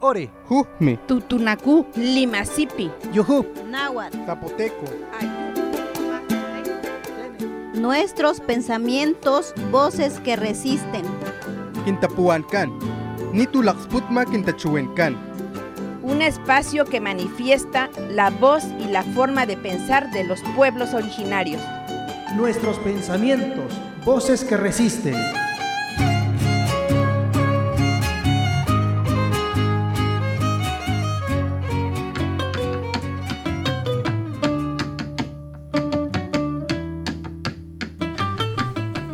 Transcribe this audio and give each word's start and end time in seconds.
Ore, 0.00 0.30
Jujme, 0.48 0.98
Tutunacú, 1.06 1.86
Limasipi, 1.96 2.90
Yujup, 3.12 3.46
Náhuatl. 3.66 4.26
Zapoteco, 4.26 4.84
Nuestros 7.74 8.40
pensamientos, 8.40 9.54
voces 9.70 10.20
que 10.20 10.36
resisten. 10.36 11.02
Quintapuancan, 11.84 12.72
Nitulaxputma 13.32 14.26
Quintachuencan, 14.26 15.16
un 16.02 16.20
espacio 16.22 16.84
que 16.84 17.00
manifiesta 17.00 17.90
la 18.10 18.30
voz 18.30 18.64
y 18.78 18.84
la 18.90 19.02
forma 19.02 19.46
de 19.46 19.56
pensar 19.56 20.10
de 20.12 20.24
los 20.24 20.40
pueblos 20.54 20.94
originarios. 20.94 21.62
nuestros 22.36 22.78
pensamientos, 22.80 23.72
voces 24.04 24.44
que 24.44 24.56
resisten. 24.56 25.14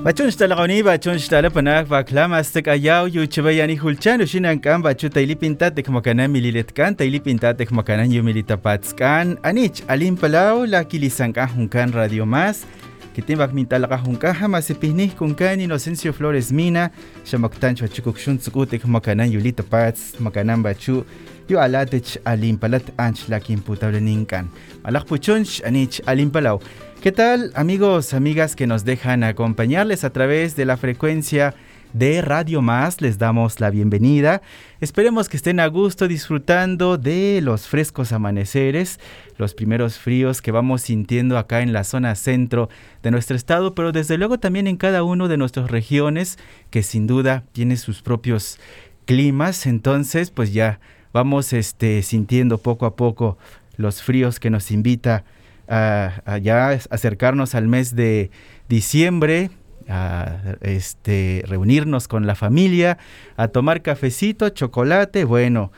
Bachunstala 0.02 0.56
koni 0.58 0.82
bachunstala 0.82 1.46
panak 1.46 1.86
baklam 1.86 2.32
aztec 2.34 2.66
ayaw 2.66 3.06
yuchibayani 3.06 3.76
hulchano 3.78 4.26
shinankan 4.26 4.82
bachuta 4.82 5.22
ilipintatek 5.22 5.86
makanan 5.94 6.26
mililetkan 6.26 6.96
ta 6.98 7.06
ilipintatek 7.06 7.70
makanan 7.70 8.10
yumilitapatzkan 8.10 9.38
anich 9.46 9.86
alimpalau 9.86 10.66
lakilisankan 10.66 11.54
junkan 11.54 11.94
radio 11.94 12.26
más 12.26 12.66
kitimbak 13.14 13.54
mintalaka 13.54 14.02
junkan 14.02 14.34
jamasipihnih 14.34 15.14
kunkan 15.14 15.62
Inocencio 15.62 16.10
Flores 16.10 16.50
Mina. 16.50 16.90
Xamaktan 17.22 17.78
chuachukuk 17.78 18.18
xuntzukutek 18.18 18.82
makanan 18.82 19.30
yulitapatz 19.30 20.18
makanan 20.18 20.66
bachu. 20.66 21.06
Yu 21.46 21.58
alatech 21.58 22.18
alimpalat 22.24 22.82
anch 22.98 23.28
lakimputable 23.28 24.00
ninkan 24.00 24.48
malakpuchunch 24.82 25.62
anich 25.62 26.00
alin 26.06 26.30
alimpalau 26.32 26.58
¿Qué 27.02 27.10
tal 27.10 27.50
amigos, 27.56 28.14
amigas 28.14 28.54
que 28.54 28.68
nos 28.68 28.84
dejan 28.84 29.24
acompañarles 29.24 30.04
a 30.04 30.10
través 30.10 30.54
de 30.54 30.64
la 30.64 30.76
frecuencia 30.76 31.52
de 31.92 32.22
Radio 32.22 32.62
Más? 32.62 33.00
Les 33.00 33.18
damos 33.18 33.58
la 33.58 33.70
bienvenida. 33.70 34.40
Esperemos 34.80 35.28
que 35.28 35.36
estén 35.36 35.58
a 35.58 35.66
gusto 35.66 36.06
disfrutando 36.06 36.98
de 36.98 37.40
los 37.42 37.66
frescos 37.66 38.12
amaneceres, 38.12 39.00
los 39.36 39.52
primeros 39.52 39.98
fríos 39.98 40.40
que 40.40 40.52
vamos 40.52 40.82
sintiendo 40.82 41.38
acá 41.38 41.62
en 41.62 41.72
la 41.72 41.82
zona 41.82 42.14
centro 42.14 42.68
de 43.02 43.10
nuestro 43.10 43.34
estado, 43.34 43.74
pero 43.74 43.90
desde 43.90 44.16
luego 44.16 44.38
también 44.38 44.68
en 44.68 44.76
cada 44.76 45.02
una 45.02 45.26
de 45.26 45.38
nuestras 45.38 45.72
regiones 45.72 46.38
que 46.70 46.84
sin 46.84 47.08
duda 47.08 47.42
tiene 47.50 47.78
sus 47.78 48.00
propios 48.00 48.60
climas. 49.06 49.66
Entonces, 49.66 50.30
pues 50.30 50.52
ya 50.52 50.78
vamos 51.12 51.52
este, 51.52 52.00
sintiendo 52.02 52.58
poco 52.58 52.86
a 52.86 52.94
poco 52.94 53.38
los 53.76 54.02
fríos 54.02 54.38
que 54.38 54.50
nos 54.50 54.70
invita 54.70 55.24
a 55.72 56.38
ya 56.38 56.68
acercarnos 56.90 57.54
al 57.54 57.66
mes 57.66 57.96
de 57.96 58.30
diciembre, 58.68 59.50
a 59.88 60.56
este, 60.60 61.42
reunirnos 61.46 62.08
con 62.08 62.26
la 62.26 62.34
familia, 62.34 62.98
a 63.36 63.48
tomar 63.48 63.82
cafecito, 63.82 64.48
chocolate, 64.50 65.24
bueno, 65.24 65.72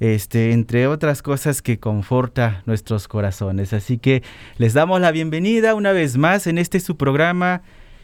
este, 0.00 0.52
entre 0.52 0.86
otras 0.86 1.22
cosas 1.22 1.62
que 1.62 1.78
conforta 1.78 2.62
nuestros 2.66 3.08
corazones. 3.08 3.72
Así 3.72 3.98
que 3.98 4.22
les 4.56 4.72
damos 4.72 5.00
la 5.00 5.12
bienvenida 5.12 5.74
una 5.74 5.92
vez 5.92 6.16
más 6.16 6.46
en 6.46 6.58
este 6.58 6.80
su 6.80 6.96
programa 6.96 7.62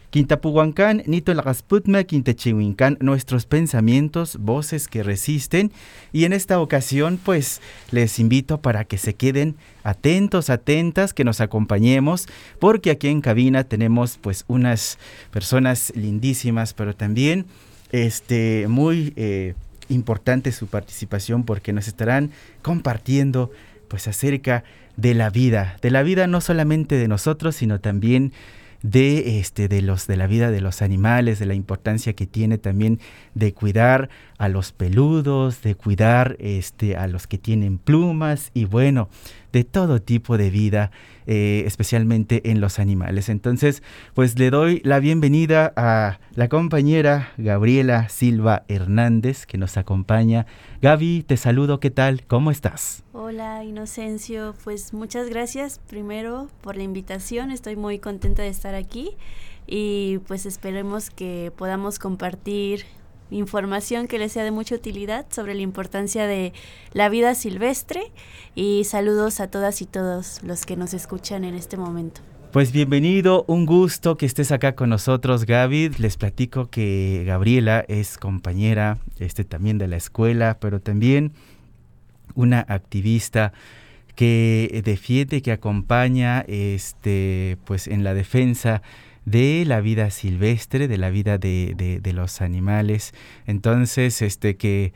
Quintapuhuancán, 0.09 1.03
Nito 1.05 1.33
Lagasputma, 1.33 2.03
Quintechihuincán, 2.05 2.97
nuestros 3.01 3.45
pensamientos, 3.45 4.37
voces 4.37 4.87
que 4.87 5.03
resisten. 5.03 5.71
Y 6.13 6.23
en 6.23 6.33
esta 6.33 6.61
ocasión, 6.61 7.19
pues 7.23 7.61
les 7.91 8.19
invito 8.19 8.59
para 8.59 8.85
que 8.85 8.97
se 8.97 9.15
queden 9.15 9.55
atentos, 9.83 10.49
atentas, 10.49 11.13
que 11.13 11.23
nos 11.23 11.41
acompañemos, 11.41 12.27
porque 12.59 12.91
aquí 12.91 13.09
en 13.09 13.21
cabina 13.21 13.63
tenemos 13.65 14.17
pues 14.17 14.45
unas 14.47 14.97
personas 15.31 15.91
lindísimas, 15.95 16.73
pero 16.73 16.95
también 16.95 17.45
este, 17.91 18.67
muy 18.69 19.13
eh, 19.15 19.55
importante 19.89 20.51
su 20.51 20.67
participación 20.67 21.43
porque 21.43 21.73
nos 21.73 21.87
estarán 21.87 22.31
compartiendo 22.61 23.51
pues 23.87 24.07
acerca 24.07 24.63
de 24.95 25.13
la 25.13 25.29
vida, 25.29 25.77
de 25.81 25.91
la 25.91 26.03
vida 26.03 26.27
no 26.27 26.41
solamente 26.41 26.95
de 26.95 27.07
nosotros, 27.07 27.55
sino 27.55 27.79
también 27.79 28.33
de 28.83 29.39
este 29.39 29.67
de 29.67 29.81
los 29.81 30.07
de 30.07 30.17
la 30.17 30.27
vida 30.27 30.51
de 30.51 30.61
los 30.61 30.81
animales, 30.81 31.39
de 31.39 31.45
la 31.45 31.53
importancia 31.53 32.13
que 32.13 32.27
tiene 32.27 32.57
también 32.57 32.99
de 33.33 33.53
cuidar 33.53 34.09
a 34.37 34.49
los 34.49 34.71
peludos, 34.71 35.61
de 35.61 35.75
cuidar 35.75 36.35
este 36.39 36.95
a 36.95 37.07
los 37.07 37.27
que 37.27 37.37
tienen 37.37 37.77
plumas 37.77 38.51
y 38.53 38.65
bueno, 38.65 39.09
de 39.51 39.63
todo 39.63 40.01
tipo 40.01 40.37
de 40.37 40.49
vida, 40.49 40.91
eh, 41.29 41.63
especialmente 41.65 42.49
en 42.49 42.61
los 42.61 42.79
animales. 42.79 43.27
Entonces, 43.27 43.83
pues 44.13 44.39
le 44.39 44.49
doy 44.49 44.81
la 44.85 44.99
bienvenida 44.99 45.73
a 45.75 46.19
la 46.33 46.47
compañera 46.47 47.33
Gabriela 47.37 48.07
Silva 48.07 48.63
Hernández 48.69 49.45
que 49.45 49.57
nos 49.57 49.75
acompaña. 49.75 50.45
Gaby, 50.81 51.23
te 51.27 51.35
saludo, 51.35 51.81
¿qué 51.81 51.91
tal? 51.91 52.25
¿Cómo 52.25 52.49
estás? 52.49 53.03
Hola 53.11 53.63
Inocencio, 53.65 54.55
pues 54.63 54.93
muchas 54.93 55.29
gracias 55.29 55.79
primero 55.89 56.47
por 56.61 56.77
la 56.77 56.83
invitación, 56.83 57.51
estoy 57.51 57.75
muy 57.75 57.99
contenta 57.99 58.43
de 58.43 58.49
estar 58.49 58.73
aquí 58.73 59.17
y 59.65 60.19
pues 60.27 60.45
esperemos 60.45 61.09
que 61.09 61.51
podamos 61.57 61.99
compartir 61.99 62.85
información 63.31 64.07
que 64.07 64.19
les 64.19 64.31
sea 64.31 64.43
de 64.43 64.51
mucha 64.51 64.75
utilidad 64.75 65.25
sobre 65.29 65.55
la 65.55 65.61
importancia 65.61 66.27
de 66.27 66.53
la 66.93 67.09
vida 67.09 67.35
silvestre 67.35 68.11
y 68.55 68.83
saludos 68.85 69.39
a 69.39 69.47
todas 69.49 69.81
y 69.81 69.85
todos 69.85 70.41
los 70.43 70.65
que 70.65 70.75
nos 70.75 70.93
escuchan 70.93 71.43
en 71.43 71.55
este 71.55 71.77
momento. 71.77 72.21
Pues 72.51 72.71
bienvenido, 72.71 73.43
un 73.47 73.65
gusto 73.65 74.17
que 74.17 74.25
estés 74.25 74.51
acá 74.51 74.73
con 74.73 74.89
nosotros, 74.89 75.45
Gaby. 75.45 75.89
Les 75.99 76.15
platico 76.15 76.69
que 76.69 77.23
Gabriela 77.25 77.83
es 77.87 78.17
compañera 78.17 78.97
este, 79.19 79.43
también 79.43 79.77
de 79.77 79.87
la 79.87 79.97
escuela, 79.97 80.57
pero 80.59 80.79
también 80.79 81.33
una 82.35 82.61
activista 82.61 83.51
que 84.15 84.81
defiende, 84.83 85.41
que 85.41 85.51
acompaña 85.51 86.43
este, 86.47 87.57
pues, 87.65 87.87
en 87.87 88.03
la 88.03 88.13
defensa 88.13 88.81
de 89.27 89.65
la 89.65 89.81
vida 89.81 90.09
silvestre, 90.09 90.87
de 90.87 90.97
la 90.97 91.09
vida 91.09 91.37
de, 91.37 91.73
de, 91.75 91.99
de 91.99 92.13
los 92.13 92.39
animales. 92.41 93.13
Entonces, 93.45 94.21
este 94.21 94.55
que 94.55 94.93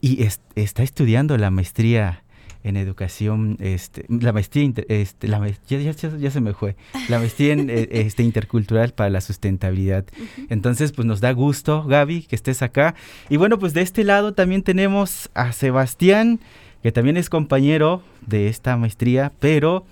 y 0.00 0.22
es, 0.22 0.40
está 0.54 0.82
estudiando 0.82 1.36
la 1.36 1.50
maestría 1.50 2.22
en 2.64 2.76
educación, 2.76 3.56
este, 3.60 4.06
la 4.08 4.32
maestría, 4.32 4.72
este, 4.88 5.28
la 5.28 5.46
ya, 5.68 5.78
ya, 5.78 5.92
ya, 5.92 6.30
se 6.30 6.40
me 6.40 6.52
fue, 6.52 6.74
la 7.08 7.20
maestría 7.20 7.52
en, 7.52 7.70
este, 7.70 8.24
intercultural 8.24 8.92
para 8.92 9.10
la 9.10 9.20
sustentabilidad. 9.20 10.04
Uh 10.18 10.22
-huh. 10.22 10.46
Entonces, 10.48 10.90
pues 10.90 11.06
nos 11.06 11.20
da 11.20 11.30
gusto, 11.32 11.84
Gaby, 11.84 12.22
que 12.22 12.34
estés 12.34 12.62
acá. 12.62 12.96
Y 13.28 13.36
bueno, 13.36 13.58
pues 13.58 13.72
de 13.72 13.82
este 13.82 14.02
lado 14.02 14.32
también 14.32 14.62
tenemos 14.62 15.30
a 15.34 15.52
Sebastián, 15.52 16.40
que 16.82 16.90
también 16.90 17.16
es 17.16 17.30
compañero 17.30 18.02
de 18.26 18.48
esta 18.48 18.76
maestría, 18.76 19.32
pero 19.38 19.86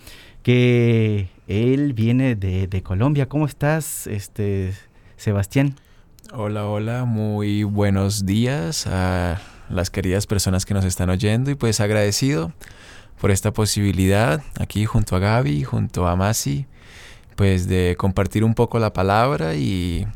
que 0.45 1.31
él 1.49 1.95
viene 1.95 2.37
de, 2.37 2.69
de 2.69 2.83
Colombia. 2.83 3.29
¿Cómo 3.29 3.47
estás, 3.47 4.07
este, 4.07 4.75
Sebastián? 5.17 5.75
Hola, 6.35 6.67
hola, 6.67 7.07
muy 7.07 7.65
buenos 7.65 8.27
días 8.27 8.87
a 8.87 9.41
las 9.71 9.89
queridas 9.89 10.27
personas 10.27 10.67
que 10.67 10.75
nos 10.75 10.85
están 10.85 11.09
oyendo 11.09 11.51
y 11.51 11.55
pues 11.55 11.81
agradecido 11.81 12.53
por 13.19 13.31
esta 13.31 13.53
posibilidad 13.53 14.43
aquí 14.61 14.85
junto 14.85 15.17
a 15.17 15.19
Gaby, 15.19 15.65
junto 15.65 16.07
a 16.07 16.15
Masi, 16.15 16.67
pues 17.37 17.67
de 17.67 17.97
compartir 17.97 18.45
un 18.45 18.55
poco 18.55 18.79
la 18.79 18.93
palabra 18.93 19.55
y, 19.55 20.07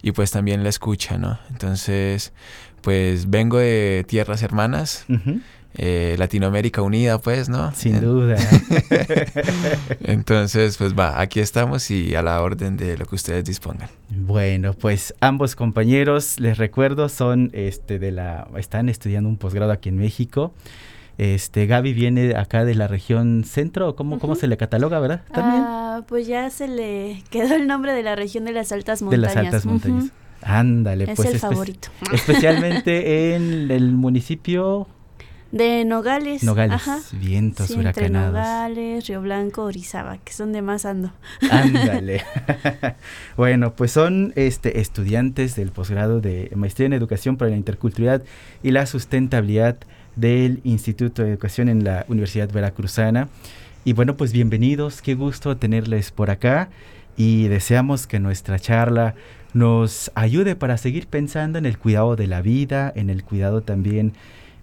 y 0.00 0.12
pues 0.12 0.30
también 0.30 0.62
la 0.62 0.70
escucha, 0.70 1.18
¿no? 1.18 1.38
Entonces, 1.50 2.32
pues 2.80 3.28
vengo 3.28 3.58
de 3.58 4.06
tierras 4.08 4.42
hermanas. 4.42 5.04
Uh 5.10 5.12
-huh. 5.12 5.42
Eh, 5.76 6.14
Latinoamérica 6.18 6.82
unida, 6.82 7.18
pues, 7.18 7.48
¿no? 7.48 7.72
Sin 7.74 8.00
duda. 8.00 8.36
Entonces, 10.04 10.76
pues 10.76 10.94
va, 10.96 11.20
aquí 11.20 11.40
estamos 11.40 11.90
y 11.90 12.14
a 12.14 12.22
la 12.22 12.40
orden 12.42 12.76
de 12.76 12.96
lo 12.96 13.06
que 13.06 13.16
ustedes 13.16 13.44
dispongan. 13.44 13.88
Bueno, 14.08 14.74
pues 14.74 15.14
ambos 15.20 15.56
compañeros, 15.56 16.38
les 16.38 16.58
recuerdo, 16.58 17.08
son 17.08 17.50
este 17.52 17.98
de 17.98 18.12
la, 18.12 18.46
están 18.56 18.88
estudiando 18.88 19.28
un 19.28 19.36
posgrado 19.36 19.72
aquí 19.72 19.88
en 19.88 19.96
México. 19.96 20.54
Este, 21.18 21.66
Gaby 21.66 21.92
viene 21.92 22.36
acá 22.36 22.64
de 22.64 22.74
la 22.76 22.86
región 22.86 23.42
centro, 23.44 23.96
¿cómo, 23.96 24.14
uh 24.14 24.18
-huh. 24.18 24.20
¿cómo 24.20 24.34
se 24.36 24.46
le 24.46 24.56
cataloga, 24.56 25.00
verdad? 25.00 25.22
¿También? 25.32 25.64
Ah, 25.66 26.02
pues 26.06 26.28
ya 26.28 26.50
se 26.50 26.68
le 26.68 27.22
quedó 27.30 27.54
el 27.54 27.66
nombre 27.66 27.92
de 27.92 28.02
la 28.04 28.14
región 28.14 28.44
de 28.44 28.52
las 28.52 28.70
altas 28.70 29.02
montañas. 29.02 29.34
De 29.34 29.34
las 29.34 29.44
altas 29.44 29.66
montañas. 29.66 30.04
Uh 30.04 30.06
-huh. 30.08 30.12
Ándale, 30.46 31.04
es 31.04 31.16
pues 31.16 31.32
el 31.32 31.38
favorito. 31.38 31.88
especialmente 32.12 33.34
en 33.34 33.70
el 33.70 33.92
municipio 33.92 34.86
De 35.54 35.84
Nogales. 35.84 36.42
Nogales, 36.42 36.74
Ajá. 36.74 36.98
vientos 37.12 37.68
Sí, 37.68 37.74
entre 37.74 37.90
huracanados. 37.90 38.32
Nogales, 38.32 39.06
Río 39.06 39.22
Blanco, 39.22 39.62
Orizaba, 39.62 40.18
que 40.18 40.32
son 40.32 40.52
de 40.52 40.62
más 40.62 40.84
ando. 40.84 41.12
Ándale. 41.48 42.24
bueno, 43.36 43.72
pues 43.76 43.92
son 43.92 44.32
este, 44.34 44.80
estudiantes 44.80 45.54
del 45.54 45.70
posgrado 45.70 46.20
de 46.20 46.50
Maestría 46.56 46.86
en 46.86 46.92
Educación 46.92 47.36
para 47.36 47.52
la 47.52 47.56
Interculturalidad 47.56 48.24
y 48.64 48.72
la 48.72 48.84
Sustentabilidad 48.86 49.76
del 50.16 50.60
Instituto 50.64 51.22
de 51.22 51.30
Educación 51.30 51.68
en 51.68 51.84
la 51.84 52.04
Universidad 52.08 52.50
Veracruzana. 52.50 53.28
Y 53.84 53.92
bueno, 53.92 54.16
pues 54.16 54.32
bienvenidos, 54.32 55.02
qué 55.02 55.14
gusto 55.14 55.56
tenerles 55.56 56.10
por 56.10 56.30
acá 56.30 56.68
y 57.16 57.46
deseamos 57.46 58.08
que 58.08 58.18
nuestra 58.18 58.58
charla 58.58 59.14
nos 59.52 60.10
ayude 60.16 60.56
para 60.56 60.78
seguir 60.78 61.06
pensando 61.06 61.58
en 61.58 61.66
el 61.66 61.78
cuidado 61.78 62.16
de 62.16 62.26
la 62.26 62.42
vida, 62.42 62.92
en 62.96 63.08
el 63.08 63.22
cuidado 63.22 63.60
también 63.60 64.14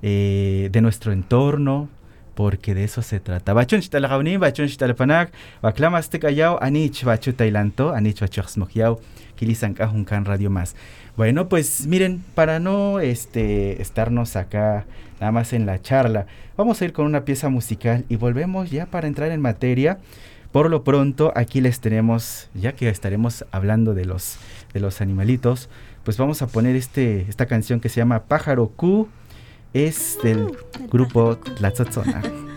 eh, 0.02 0.70
de 0.72 0.82
nuestro 0.82 1.12
entorno, 1.12 1.90
porque 2.36 2.74
de 2.74 2.84
eso 2.84 3.02
se 3.02 3.20
trata. 3.20 3.54
Bachun 3.54 3.82
xtalagawni, 3.82 4.38
bachun 4.38 4.68
xtalapanak, 4.68 5.32
baklamas 5.62 6.10
tekayao, 6.10 6.58
anich 6.62 7.04
bachu 7.04 7.34
tailanto, 7.34 7.94
anich 7.94 8.20
bachoxmojiao, 8.22 9.00
kilisan 9.36 9.74
kahunkan 9.74 10.26
radio 10.26 10.50
más. 10.50 10.76
Bueno, 11.18 11.50
pues 11.50 11.86
miren, 11.88 12.24
para 12.36 12.60
no 12.60 13.00
este, 13.00 13.82
estarnos 13.82 14.36
acá 14.36 14.86
nada 15.20 15.32
más 15.32 15.54
en 15.54 15.66
la 15.66 15.82
charla, 15.82 16.26
vamos 16.58 16.82
a 16.82 16.86
ir 16.86 16.94
con 16.94 17.06
una 17.06 17.26
pieza 17.26 17.50
musical 17.50 18.06
y 18.10 18.16
volvemos 18.16 18.72
ya 18.72 18.86
para 18.86 19.08
entrar 19.08 19.32
en 19.32 19.42
materia. 19.42 20.00
Por 20.52 20.70
lo 20.70 20.84
pronto, 20.84 21.32
aquí 21.36 21.62
les 21.62 21.80
tenemos, 21.80 22.50
ya 22.54 22.74
que 22.74 22.90
estaremos 22.90 23.46
hablando 23.52 23.94
de 23.94 24.06
los, 24.06 24.38
de 24.74 24.80
los 24.80 25.00
animalitos, 25.00 25.70
pues 26.04 26.18
vamos 26.18 26.42
a 26.42 26.48
poner 26.48 26.76
este, 26.76 27.22
esta 27.30 27.46
canción 27.46 27.80
que 27.80 27.88
se 27.88 27.98
llama 28.02 28.24
Pájaro 28.24 28.68
Q, 28.70 29.08
es 29.74 30.18
del 30.24 30.58
el 30.82 30.90
grupo 30.90 31.38
pájaro 31.60 32.30
Q. 32.30 32.51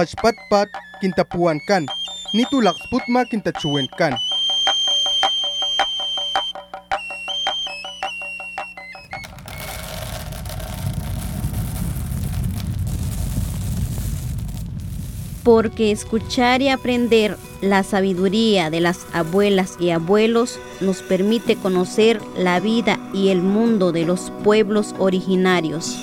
Pachpatpat. 0.00 0.70
Nitulak 2.32 2.76
sputma. 2.86 3.22
Porque 15.44 15.90
escuchar 15.90 16.62
y 16.62 16.70
aprender 16.70 17.36
la 17.60 17.82
sabiduría 17.82 18.70
de 18.70 18.80
las 18.80 19.06
abuelas 19.12 19.76
y 19.78 19.90
abuelos 19.90 20.58
nos 20.80 21.02
permite 21.02 21.56
conocer 21.56 22.22
la 22.38 22.58
vida 22.58 22.98
y 23.12 23.28
el 23.28 23.42
mundo 23.42 23.92
de 23.92 24.06
los 24.06 24.32
pueblos 24.44 24.94
originarios. 24.98 25.94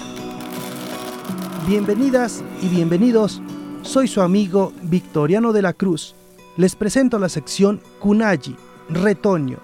Bienvenidas 1.68 2.44
y 2.62 2.68
bienvenidos. 2.68 3.42
Soy 3.88 4.10
su 4.10 4.22
amigo 4.22 4.74
Victoriano 4.82 5.54
de 5.54 5.62
la 5.62 5.72
Cruz. 5.72 6.14
Les 6.58 6.76
presento 6.76 7.20
la 7.20 7.30
sección 7.30 7.80
Kunayi, 8.02 8.58
Retoño, 8.90 9.60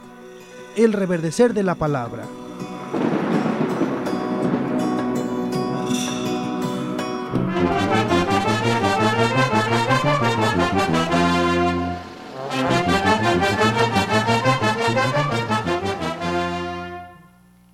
el 0.78 0.94
reverdecer 0.94 1.54
de 1.54 1.64
la 1.64 1.76
palabra. 1.76 2.24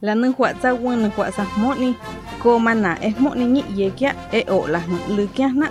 la 0.02 0.16
nâng 0.16 0.34
họa 0.38 0.54
ra 0.62 0.72
quân 0.72 1.12
họa 1.16 1.32
ra 1.32 1.46
mốt 1.58 1.78
ni 1.78 1.94
cô 2.44 2.58
mà 2.58 2.74
nà 2.74 2.98
e 3.02 3.14
mốt 3.20 3.38
ni 3.38 3.46
nhị 3.46 3.64
ye 3.76 4.14
e 4.32 4.44
lư 5.08 5.28
kia 5.36 5.48
nạ 5.56 5.70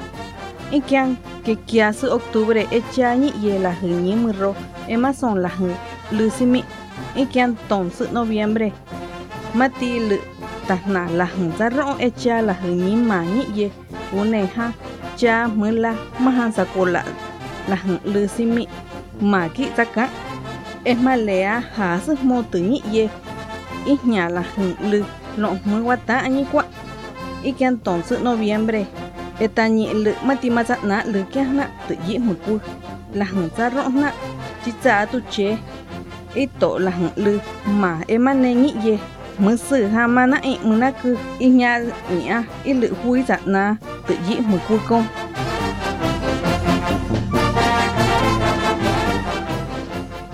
Ikian 0.69 1.17
que 1.45 1.57
kiasu 1.57 2.13
octubre 2.13 2.69
echañi 2.71 3.33
y 3.43 3.59
la 3.59 3.73
hñi 3.73 4.15
muro 4.17 4.55
emason 4.87 5.41
la 5.43 5.51
lusimi 6.13 6.63
ikian 7.17 7.57
tonsu 7.69 8.05
noviembre 8.13 8.73
mati 9.55 10.01
lu 10.09 10.17
tahna 10.69 11.09
la 11.09 11.27
zarro 11.59 11.97
echa 11.99 12.43
la 12.43 12.53
hñi 12.53 12.97
mañi 12.97 13.43
ye 13.57 13.71
uneja 14.13 14.73
cha 15.17 15.49
mula 15.49 15.95
mahan 16.21 16.53
sakola 16.53 17.03
la 17.69 17.77
lusimi 18.05 18.69
maki 19.21 19.73
zaka 19.77 20.09
es 20.85 20.99
malea 20.99 21.63
hasu 21.77 22.13
motuñi 22.23 22.83
ye 22.93 23.09
ihña 23.87 24.29
la 24.29 24.43
lu 24.91 25.01
lo 25.39 25.49
muy 25.65 25.81
wata 25.81 26.21
añi 26.27 26.45
kwa 26.45 26.65
ikian 27.43 27.79
tonsu 27.79 28.15
noviembre 28.21 28.87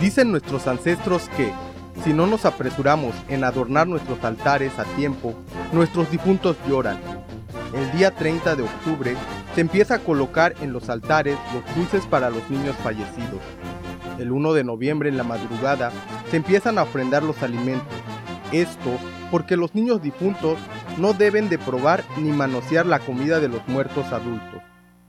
Dicen 0.01 0.31
nuestros 0.31 0.67
ancestros 0.67 1.29
que, 1.37 1.53
si 2.05 2.13
no 2.13 2.27
nos 2.27 2.45
apresuramos 2.45 3.15
en 3.29 3.45
adornar 3.45 3.87
nuestros 3.87 4.23
altares 4.25 4.79
a 4.79 4.85
tiempo, 4.97 5.35
nuestros 5.73 6.11
difuntos 6.11 6.57
lloran 6.69 6.99
el 7.75 7.93
día 7.93 8.11
30 8.11 8.57
de 8.57 8.63
octubre, 8.63 9.17
se 9.55 9.61
empieza 9.61 9.97
a 9.97 9.99
colocar 9.99 10.55
en 10.61 10.73
los 10.73 10.89
altares 10.89 11.37
los 11.53 11.77
dulces 11.77 12.07
para 12.07 12.31
los 12.31 12.49
niños 12.51 12.77
fallecidos. 12.83 13.41
El 14.19 14.31
1 14.31 14.53
de 14.53 14.65
noviembre 14.65 15.09
en 15.09 15.17
la 15.17 15.25
madrugada 15.25 15.91
se 16.31 16.37
empiezan 16.37 16.79
a 16.79 16.83
ofrendar 16.83 17.23
los 17.23 17.43
alimentos. 17.43 17.95
Esto 18.53 18.99
porque 19.31 19.57
los 19.57 19.75
niños 19.75 20.01
difuntos 20.01 20.59
no 20.99 21.13
deben 21.13 21.49
de 21.49 21.59
probar 21.59 22.05
ni 22.17 22.31
manosear 22.31 22.87
la 22.87 23.01
comida 23.01 23.41
de 23.41 23.49
los 23.49 23.67
muertos 23.67 24.13
adultos. 24.13 24.63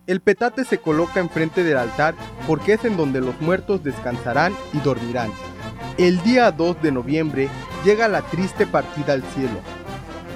El 0.07 0.21
petate 0.21 0.65
se 0.65 0.77
coloca 0.77 1.19
enfrente 1.19 1.63
del 1.63 1.77
altar 1.77 2.15
porque 2.47 2.73
es 2.73 2.85
en 2.85 2.97
donde 2.97 3.21
los 3.21 3.39
muertos 3.41 3.83
descansarán 3.83 4.53
y 4.73 4.79
dormirán. 4.79 5.31
El 5.97 6.21
día 6.23 6.51
2 6.51 6.81
de 6.81 6.91
noviembre 6.91 7.49
llega 7.83 8.07
la 8.07 8.21
triste 8.21 8.67
partida 8.67 9.13
al 9.13 9.23
cielo. 9.23 9.59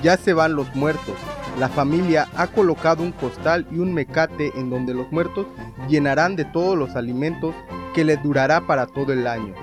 Ya 0.01 0.17
se 0.17 0.33
van 0.33 0.55
los 0.55 0.73
muertos, 0.75 1.15
la 1.59 1.67
familia 1.67 2.29
ha 2.37 2.47
colocado 2.47 3.03
un 3.03 3.11
costal 3.11 3.67
y 3.69 3.79
un 3.79 3.93
mecate 3.93 4.53
en 4.55 4.69
donde 4.69 4.93
los 4.93 5.11
muertos 5.11 5.45
llenarán 5.89 6.37
de 6.37 6.45
todos 6.45 6.77
los 6.77 6.95
alimentos 6.95 7.53
que 7.93 8.05
les 8.05 8.23
durará 8.23 8.61
para 8.61 8.87
todo 8.87 9.11
el 9.11 9.27
año. 9.27 9.53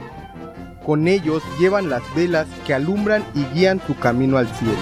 Con 0.85 1.09
ellos 1.09 1.43
llevan 1.59 1.89
las 1.89 2.03
velas 2.15 2.47
que 2.67 2.75
alumbran 2.75 3.25
y 3.35 3.45
guían 3.55 3.81
su 3.87 3.97
camino 3.97 4.37
al 4.37 4.47
cielo. 4.47 4.75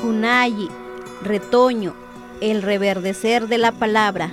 Kunayi, 0.00 0.70
retoño, 1.22 1.92
el 2.40 2.62
reverdecer 2.62 3.48
de 3.48 3.58
la 3.58 3.72
palabra. 3.72 4.30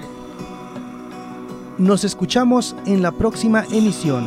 Nos 1.79 2.03
escuchamos 2.03 2.75
en 2.87 3.03
la 3.03 3.11
próxima 3.11 3.63
emisión. 3.71 4.23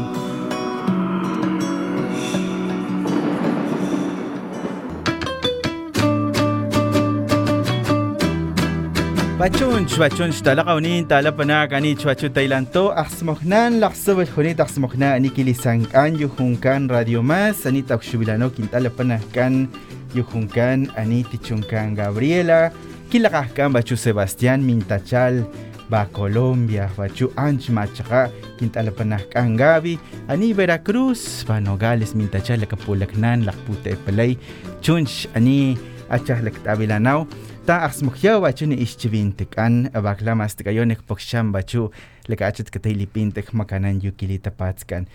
Bachun 9.37 9.87
bachun 9.99 10.31
talaqawnin 10.31 11.09
talapanak 11.09 11.73
ani 11.73 11.97
chuachu 11.97 12.31
tailanto 12.31 12.93
axsmojnan 12.93 13.81
laxsobel 13.81 14.29
junit 14.29 14.61
axsmojna 14.61 15.15
ani 15.15 15.31
kilisankan 15.31 16.21
yujunkan 16.21 16.89
radio 16.89 17.23
más 17.23 17.67
ani 17.67 17.83
taxubilano 17.83 18.51
kintalapanakan 18.51 19.67
yujunkan 20.15 20.93
ani 20.97 21.25
tichunkan 21.25 21.97
Gabriela 21.97 22.71
kilaqajkan 23.11 23.73
bachu 23.73 23.97
Sebastián 23.97 24.63
Mintachal 24.63 25.43
ba 25.91 26.07
Colombia 26.07 26.87
bachu 26.97 27.29
anch 27.37 27.69
machaqa 27.75 28.31
kintalapanakan 28.59 29.59
Gabi 29.59 29.99
ani 30.31 30.55
Veracruz 30.55 31.43
ba 31.43 31.59
Nogales 31.59 32.15
Mintachal 32.15 32.63
lakapulaknan 32.63 33.43
lakpute 33.43 33.99
pelay 34.07 34.39
chunch 34.81 35.27
ani 35.35 35.75
achah 36.09 36.39
laktabilanaw 36.47 37.27
ta 37.67 37.83
axmukyaw 37.87 38.39
bachu 38.47 38.71
ni 38.71 38.79
ischibintekan 38.87 39.91
abaklamas 39.91 40.55
tikayonek 40.55 41.03
poksham 41.03 41.51
bachu 41.51 41.91
lekachet 42.31 42.71
katailipintek 42.71 43.51
makanan 43.51 43.99
yukilita 43.99 44.55
patzkan. 44.55 45.11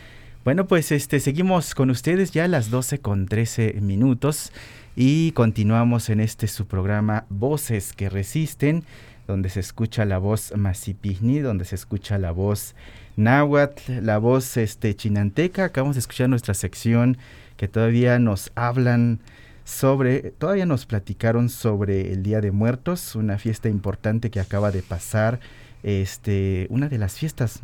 Bueno, 0.45 0.67
pues 0.67 0.91
este 0.91 1.19
seguimos 1.19 1.73
con 1.73 1.89
ustedes 1.89 2.29
ya 2.31 2.43
a 2.43 2.47
las 2.47 2.69
12 2.69 2.99
con 2.99 3.25
13 3.25 3.81
minutos 3.81 4.51
y 4.95 5.31
continuamos 5.31 6.09
en 6.09 6.19
este 6.19 6.47
su 6.47 6.67
programa 6.67 7.25
Voces 7.29 7.93
que 7.93 8.09
resisten, 8.09 8.83
donde 9.27 9.49
se 9.49 9.59
escucha 9.59 10.05
la 10.05 10.17
voz 10.17 10.53
masipihni, 10.55 11.39
donde 11.39 11.65
se 11.65 11.75
escucha 11.75 12.17
la 12.17 12.31
voz 12.31 12.75
náhuatl, 13.15 14.05
la 14.05 14.17
voz 14.17 14.57
este 14.57 14.95
chinanteca. 14.95 15.65
Acabamos 15.65 15.95
de 15.95 15.99
escuchar 15.99 16.29
nuestra 16.29 16.53
sección 16.53 17.17
que 17.57 17.67
todavía 17.67 18.19
nos 18.19 18.51
hablan 18.55 19.19
sobre, 19.63 20.31
todavía 20.31 20.65
nos 20.65 20.85
platicaron 20.85 21.49
sobre 21.49 22.13
el 22.13 22.23
Día 22.23 22.41
de 22.41 22.51
Muertos, 22.51 23.15
una 23.15 23.37
fiesta 23.37 23.67
importante 23.67 24.29
que 24.29 24.39
acaba 24.39 24.71
de 24.71 24.83
pasar, 24.83 25.39
este, 25.83 26.67
una 26.69 26.87
de 26.89 26.97
las 26.97 27.17
fiestas 27.17 27.61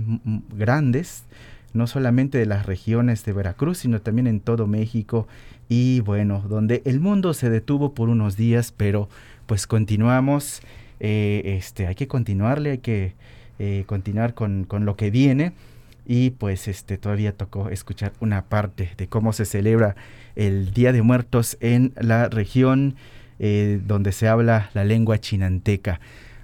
grandes, 0.56 1.25
no 1.74 1.88
solamente 1.88 2.38
de 2.38 2.46
las 2.46 2.65
regiones 2.65 3.24
de 3.24 3.34
Veracruz, 3.34 3.80
sino 3.80 4.01
también 4.01 4.27
en 4.27 4.41
todo 4.41 4.68
México 4.68 5.27
y 5.70 6.01
bueno, 6.01 6.44
donde 6.50 6.82
el 6.86 7.00
mundo 7.00 7.34
se 7.34 7.50
detuvo 7.50 7.94
por 7.94 8.10
unos 8.10 8.36
días, 8.36 8.74
pero 8.75 9.08
pues 9.46 9.68
continuamos, 9.68 10.62
eh, 11.03 11.58
este, 11.58 11.88
hay 11.88 11.96
que 11.96 12.08
continuarle, 12.08 12.72
hay 12.72 12.77
que 12.77 13.15
eh, 13.58 13.84
continuar 13.88 14.36
con, 14.36 14.65
con 14.65 14.86
lo 14.86 14.96
que 14.96 15.10
viene 15.10 15.53
y 16.05 16.29
pues 16.29 16.67
este 16.67 16.98
todavía 16.98 17.31
tocó 17.31 17.70
escuchar 17.70 18.13
una 18.20 18.43
parte 18.43 18.91
de 18.98 19.08
cómo 19.08 19.34
se 19.34 19.46
celebra 19.46 19.96
el 20.36 20.74
Día 20.74 20.93
de 20.93 21.01
Muertos 21.01 21.58
en 21.60 21.93
la 22.00 22.29
región 22.29 22.96
eh, 23.39 23.81
donde 23.84 24.12
se 24.12 24.27
habla 24.27 24.70
la 24.75 24.84
lengua 24.84 25.20
chinanteca. 25.20 26.00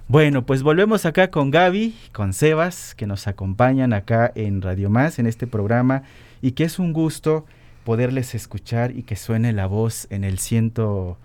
Bueno, 0.08 0.44
pues 0.44 0.64
volvemos 0.64 1.06
acá 1.06 1.30
con 1.30 1.52
Gaby, 1.52 1.94
con 2.12 2.32
Sebas, 2.32 2.96
que 2.96 3.06
nos 3.06 3.28
acompañan 3.28 3.92
acá 3.92 4.32
en 4.34 4.60
Radio 4.60 4.90
Más, 4.90 5.20
en 5.20 5.28
este 5.28 5.46
programa, 5.46 6.02
y 6.42 6.52
que 6.52 6.64
es 6.64 6.80
un 6.80 6.92
gusto 6.92 7.46
poderles 7.84 8.34
escuchar 8.34 8.90
y 8.90 9.04
que 9.04 9.14
suene 9.14 9.52
la 9.52 9.66
voz 9.66 10.08
en 10.10 10.24
el 10.24 10.40
ciento 10.40 11.18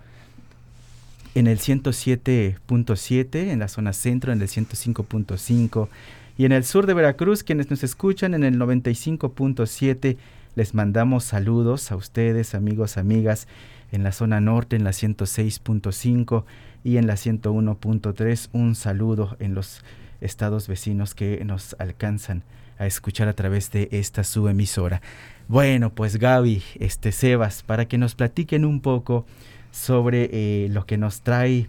en 1.34 1.46
el 1.46 1.58
107.7, 1.58 3.50
en 3.50 3.58
la 3.58 3.68
zona 3.68 3.92
centro, 3.92 4.32
en 4.32 4.40
el 4.40 4.48
105.5 4.48 5.88
y 6.36 6.44
en 6.44 6.52
el 6.52 6.64
sur 6.64 6.86
de 6.86 6.94
Veracruz, 6.94 7.44
quienes 7.44 7.70
nos 7.70 7.84
escuchan 7.84 8.34
en 8.34 8.42
el 8.42 8.58
95.7, 8.58 10.16
les 10.56 10.74
mandamos 10.74 11.24
saludos 11.24 11.92
a 11.92 11.96
ustedes, 11.96 12.54
amigos, 12.54 12.96
amigas, 12.96 13.46
en 13.92 14.02
la 14.02 14.12
zona 14.12 14.40
norte, 14.40 14.76
en 14.76 14.84
la 14.84 14.90
106.5 14.90 16.44
y 16.82 16.96
en 16.96 17.06
la 17.06 17.14
101.3. 17.14 18.48
Un 18.52 18.74
saludo 18.74 19.36
en 19.38 19.54
los 19.54 19.84
estados 20.20 20.66
vecinos 20.66 21.14
que 21.14 21.44
nos 21.44 21.76
alcanzan 21.78 22.42
a 22.78 22.86
escuchar 22.86 23.28
a 23.28 23.34
través 23.34 23.70
de 23.70 23.88
esta 23.92 24.24
su 24.24 24.48
emisora. 24.48 25.02
Bueno, 25.46 25.90
pues 25.90 26.16
Gaby, 26.18 26.62
este 26.80 27.12
Sebas, 27.12 27.62
para 27.62 27.86
que 27.86 27.98
nos 27.98 28.14
platiquen 28.14 28.64
un 28.64 28.80
poco 28.80 29.26
sobre 29.74 30.30
eh, 30.32 30.68
lo 30.70 30.86
que 30.86 30.96
nos 30.96 31.22
trae 31.22 31.66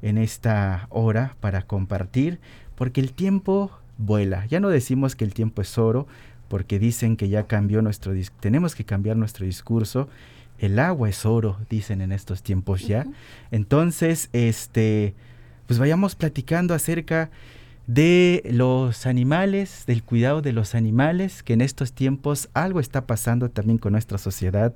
en 0.00 0.16
esta 0.16 0.86
hora 0.90 1.34
para 1.40 1.62
compartir, 1.62 2.38
porque 2.76 3.00
el 3.00 3.12
tiempo 3.12 3.72
vuela. 3.98 4.46
Ya 4.46 4.60
no 4.60 4.68
decimos 4.68 5.16
que 5.16 5.24
el 5.24 5.34
tiempo 5.34 5.60
es 5.60 5.76
oro, 5.76 6.06
porque 6.46 6.78
dicen 6.78 7.16
que 7.16 7.28
ya 7.28 7.48
cambió 7.48 7.82
nuestro 7.82 8.14
tenemos 8.40 8.76
que 8.76 8.84
cambiar 8.84 9.16
nuestro 9.16 9.44
discurso. 9.44 10.08
El 10.60 10.78
agua 10.78 11.08
es 11.08 11.26
oro, 11.26 11.58
dicen 11.68 12.00
en 12.00 12.12
estos 12.12 12.42
tiempos 12.42 12.86
ya. 12.86 13.06
Entonces, 13.50 14.30
este, 14.32 15.14
pues 15.66 15.80
vayamos 15.80 16.14
platicando 16.14 16.74
acerca 16.74 17.30
de 17.88 18.42
los 18.50 19.04
animales, 19.06 19.84
del 19.86 20.04
cuidado 20.04 20.42
de 20.42 20.52
los 20.52 20.76
animales, 20.76 21.42
que 21.42 21.54
en 21.54 21.60
estos 21.60 21.92
tiempos 21.92 22.50
algo 22.54 22.78
está 22.78 23.06
pasando 23.06 23.50
también 23.50 23.78
con 23.78 23.92
nuestra 23.92 24.18
sociedad. 24.18 24.74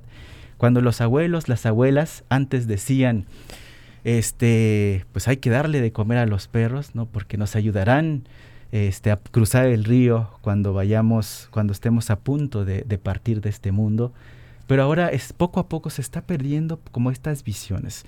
Cuando 0.63 0.79
los 0.79 1.01
abuelos, 1.01 1.49
las 1.49 1.65
abuelas 1.65 2.23
antes 2.29 2.67
decían, 2.67 3.25
este, 4.05 5.03
pues 5.11 5.27
hay 5.27 5.35
que 5.35 5.49
darle 5.49 5.81
de 5.81 5.91
comer 5.91 6.19
a 6.19 6.25
los 6.25 6.47
perros, 6.47 6.95
¿no? 6.95 7.05
Porque 7.05 7.35
nos 7.35 7.57
ayudarán 7.57 8.23
este, 8.71 9.11
a 9.11 9.17
cruzar 9.17 9.65
el 9.65 9.83
río 9.83 10.29
cuando 10.39 10.71
vayamos, 10.71 11.49
cuando 11.51 11.73
estemos 11.73 12.09
a 12.09 12.17
punto 12.17 12.63
de, 12.63 12.97
partir 12.97 13.41
de 13.41 13.49
este 13.49 13.73
mundo. 13.73 14.13
pero 14.65 14.83
ahora 14.83 15.09
es 15.09 15.33
poco 15.33 15.59
a 15.59 15.67
poco 15.67 15.89
se 15.89 16.01
está 16.01 16.21
perdiendo 16.21 16.79
como 16.93 17.11
estas 17.11 17.43
visiones. 17.43 18.05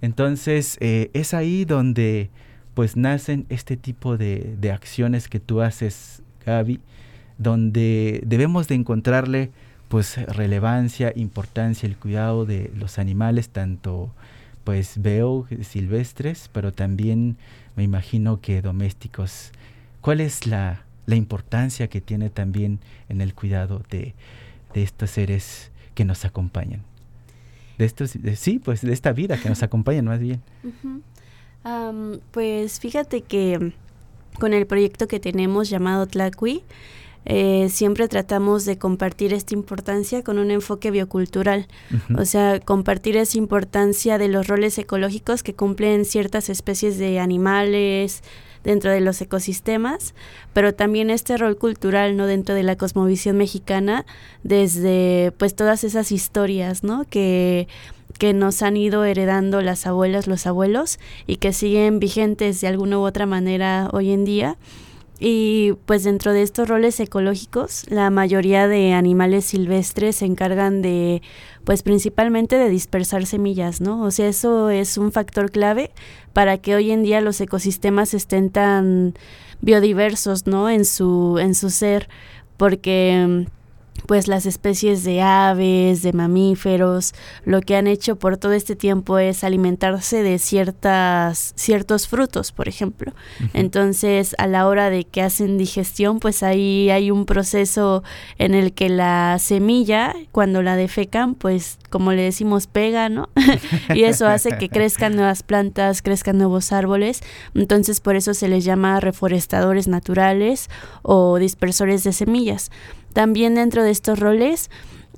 Entonces 0.00 0.78
eh, 0.80 1.08
es 1.12 1.34
ahí 1.34 1.64
donde 1.64 2.30
pues 2.74 2.96
nacen 2.96 3.46
este 3.48 3.76
tipo 3.76 4.16
de, 4.16 4.56
de 4.60 4.72
acciones 4.72 5.28
que 5.28 5.38
tú 5.38 5.60
haces, 5.60 6.24
Gaby, 6.44 6.80
donde 7.38 8.24
debemos 8.26 8.66
de 8.66 8.74
encontrarle 8.74 9.52
pues 9.92 10.16
relevancia, 10.16 11.12
importancia, 11.16 11.86
el 11.86 11.98
cuidado 11.98 12.46
de 12.46 12.72
los 12.74 12.98
animales, 12.98 13.50
tanto 13.50 14.10
pues 14.64 14.94
veo 15.02 15.46
silvestres, 15.60 16.48
pero 16.50 16.72
también 16.72 17.36
me 17.76 17.82
imagino 17.82 18.40
que 18.40 18.62
domésticos. 18.62 19.50
¿Cuál 20.00 20.22
es 20.22 20.46
la, 20.46 20.80
la 21.04 21.16
importancia 21.16 21.88
que 21.88 22.00
tiene 22.00 22.30
también 22.30 22.78
en 23.10 23.20
el 23.20 23.34
cuidado 23.34 23.82
de, 23.90 24.14
de 24.72 24.82
estos 24.82 25.10
seres 25.10 25.70
que 25.94 26.06
nos 26.06 26.24
acompañan? 26.24 26.80
De 27.76 27.84
estos, 27.84 28.14
de- 28.22 28.36
sí, 28.36 28.58
pues 28.60 28.80
de 28.80 28.94
esta 28.94 29.12
vida 29.12 29.36
que 29.36 29.50
nos 29.50 29.62
acompañan 29.68 30.06
más 30.06 30.20
bien. 30.20 30.40
Pues 32.30 32.80
fíjate 32.80 33.20
que 33.20 33.74
con 34.40 34.54
el 34.54 34.66
proyecto 34.66 35.06
que 35.06 35.20
tenemos 35.20 35.68
llamado 35.68 36.06
Tlacui, 36.06 36.62
eh, 37.24 37.68
siempre 37.70 38.08
tratamos 38.08 38.64
de 38.64 38.78
compartir 38.78 39.32
esta 39.32 39.54
importancia 39.54 40.22
con 40.22 40.38
un 40.38 40.50
enfoque 40.50 40.90
biocultural. 40.90 41.68
O 42.16 42.24
sea, 42.24 42.60
compartir 42.60 43.16
esa 43.16 43.38
importancia 43.38 44.18
de 44.18 44.28
los 44.28 44.48
roles 44.48 44.76
ecológicos 44.78 45.42
que 45.42 45.54
cumplen 45.54 46.04
ciertas 46.04 46.48
especies 46.48 46.98
de 46.98 47.20
animales 47.20 48.22
dentro 48.64 48.90
de 48.90 49.00
los 49.00 49.20
ecosistemas, 49.20 50.14
pero 50.52 50.72
también 50.72 51.10
este 51.10 51.36
rol 51.36 51.56
cultural, 51.56 52.16
¿no? 52.16 52.26
Dentro 52.26 52.54
de 52.54 52.62
la 52.62 52.76
cosmovisión 52.76 53.36
mexicana, 53.36 54.06
desde 54.44 55.32
pues 55.36 55.54
todas 55.56 55.84
esas 55.84 56.12
historias, 56.12 56.84
¿no? 56.84 57.04
Que 57.08 57.68
que 58.18 58.34
nos 58.34 58.62
han 58.62 58.76
ido 58.76 59.04
heredando 59.04 59.62
las 59.62 59.86
abuelas, 59.86 60.26
los 60.26 60.46
abuelos 60.46 61.00
y 61.26 61.36
que 61.36 61.52
siguen 61.52 61.98
vigentes 61.98 62.60
de 62.60 62.68
alguna 62.68 62.98
u 62.98 63.02
otra 63.02 63.26
manera 63.26 63.88
hoy 63.92 64.12
en 64.12 64.24
día. 64.24 64.56
Y 65.24 65.74
pues 65.86 66.02
dentro 66.02 66.32
de 66.32 66.42
estos 66.42 66.68
roles 66.68 66.98
ecológicos, 66.98 67.88
la 67.88 68.10
mayoría 68.10 68.66
de 68.66 68.92
animales 68.92 69.44
silvestres 69.44 70.16
se 70.16 70.24
encargan 70.24 70.82
de, 70.82 71.22
pues 71.62 71.84
principalmente 71.84 72.56
de 72.56 72.68
dispersar 72.68 73.24
semillas, 73.24 73.80
¿no? 73.80 74.02
O 74.02 74.10
sea, 74.10 74.26
eso 74.26 74.68
es 74.68 74.98
un 74.98 75.12
factor 75.12 75.52
clave 75.52 75.92
para 76.32 76.58
que 76.58 76.74
hoy 76.74 76.90
en 76.90 77.04
día 77.04 77.20
los 77.20 77.40
ecosistemas 77.40 78.14
estén 78.14 78.50
tan 78.50 79.14
biodiversos, 79.60 80.48
¿no? 80.48 80.68
En 80.68 80.84
su, 80.84 81.38
en 81.38 81.54
su 81.54 81.70
ser, 81.70 82.08
porque 82.56 83.46
pues 84.06 84.28
las 84.28 84.46
especies 84.46 85.04
de 85.04 85.22
aves, 85.22 86.02
de 86.02 86.12
mamíferos, 86.12 87.14
lo 87.44 87.60
que 87.60 87.76
han 87.76 87.86
hecho 87.86 88.16
por 88.16 88.36
todo 88.36 88.52
este 88.52 88.76
tiempo 88.76 89.18
es 89.18 89.44
alimentarse 89.44 90.22
de 90.22 90.38
ciertas 90.38 91.52
ciertos 91.56 92.08
frutos, 92.08 92.52
por 92.52 92.68
ejemplo. 92.68 93.12
Entonces, 93.54 94.34
a 94.38 94.46
la 94.46 94.66
hora 94.66 94.90
de 94.90 95.04
que 95.04 95.22
hacen 95.22 95.58
digestión, 95.58 96.20
pues 96.20 96.42
ahí 96.42 96.90
hay 96.90 97.10
un 97.10 97.26
proceso 97.26 98.02
en 98.38 98.54
el 98.54 98.72
que 98.72 98.88
la 98.88 99.38
semilla, 99.38 100.14
cuando 100.32 100.62
la 100.62 100.76
defecan, 100.76 101.34
pues 101.34 101.78
como 101.90 102.12
le 102.12 102.22
decimos, 102.22 102.66
pega, 102.66 103.08
¿no? 103.08 103.28
y 103.94 104.04
eso 104.04 104.26
hace 104.26 104.56
que 104.58 104.68
crezcan 104.68 105.14
nuevas 105.14 105.42
plantas, 105.42 106.02
crezcan 106.02 106.38
nuevos 106.38 106.72
árboles. 106.72 107.20
Entonces, 107.54 108.00
por 108.00 108.16
eso 108.16 108.34
se 108.34 108.48
les 108.48 108.64
llama 108.64 109.00
reforestadores 109.00 109.88
naturales 109.88 110.70
o 111.02 111.38
dispersores 111.38 112.04
de 112.04 112.12
semillas. 112.12 112.70
También 113.12 113.54
dentro 113.54 113.82
de 113.82 113.90
estos 113.90 114.18
roles, 114.18 114.70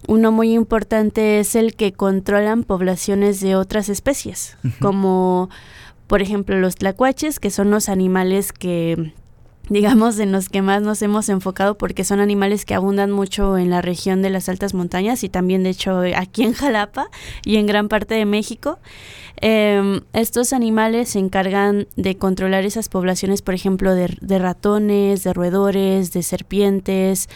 uno 0.07 0.33
muy 0.33 0.53
importante 0.53 1.41
es 1.41 1.55
el 1.55 1.75
que 1.75 1.93
controlan 1.93 2.65
poblaciones 2.65 3.41
de 3.41 3.57
otras 3.57 3.89
especies, 3.89 4.57
como 4.81 5.49
por 6.07 6.23
ejemplo 6.23 6.59
los 6.59 6.77
tlacuaches, 6.77 7.41
que 7.41 7.51
son 7.51 7.71
los 7.71 7.89
animales 7.89 8.53
que 8.53 9.13
digamos 9.69 10.19
en 10.19 10.31
los 10.31 10.51
que 10.51 10.61
más 10.61 10.83
nos 10.83 11.01
hemos 11.01 11.31
enfocado 11.31 11.79
porque 11.79 12.05
son 12.05 12.21
animales 12.21 12.67
que 12.67 12.75
abundan 12.75 13.11
mucho 13.11 13.57
en 13.57 13.71
la 13.71 13.81
región 13.81 14.21
de 14.21 14.29
las 14.29 14.51
altas 14.51 14.75
montañas 14.75 15.25
y 15.25 15.31
también 15.31 15.63
de 15.63 15.71
hecho 15.71 16.03
aquí 16.17 16.43
en 16.43 16.53
Jalapa 16.53 17.09
y 17.45 17.57
en 17.57 17.67
gran 17.67 17.89
parte 17.89 18.15
de 18.15 18.27
México. 18.27 18.79
Eh, 19.41 20.01
estos 20.13 20.53
animales 20.53 21.11
se 21.11 21.19
encargan 21.19 21.89
de 21.97 22.17
controlar 22.17 22.65
esas 22.65 22.89
poblaciones, 22.89 23.43
por 23.43 23.55
ejemplo, 23.55 23.95
de, 23.95 24.17
de 24.21 24.39
ratones, 24.39 25.25
de 25.25 25.33
roedores, 25.33 26.13
de 26.13 26.23
serpientes, 26.23 27.29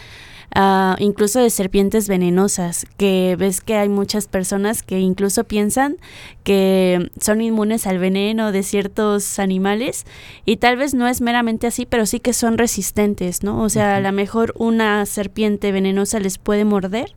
Uh, 0.55 0.95
incluso 0.97 1.39
de 1.39 1.51
serpientes 1.51 2.07
venenosas, 2.07 2.87
que 2.97 3.35
ves 3.37 3.61
que 3.61 3.75
hay 3.75 3.87
muchas 3.87 4.27
personas 4.27 4.81
que 4.81 4.99
incluso 4.99 5.43
piensan 5.43 5.97
que 6.43 7.11
son 7.21 7.41
inmunes 7.41 7.85
al 7.85 7.99
veneno 7.99 8.51
de 8.51 8.63
ciertos 8.63 9.37
animales 9.37 10.05
y 10.45 10.57
tal 10.57 10.75
vez 10.75 10.95
no 10.95 11.07
es 11.07 11.21
meramente 11.21 11.67
así, 11.67 11.85
pero 11.85 12.07
sí 12.07 12.19
que 12.19 12.33
son 12.33 12.57
resistentes, 12.57 13.43
¿no? 13.43 13.61
O 13.61 13.69
sea, 13.69 13.97
a 13.97 14.01
lo 14.01 14.11
mejor 14.11 14.55
una 14.57 15.05
serpiente 15.05 15.71
venenosa 15.71 16.19
les 16.19 16.39
puede 16.39 16.65
morder 16.65 17.13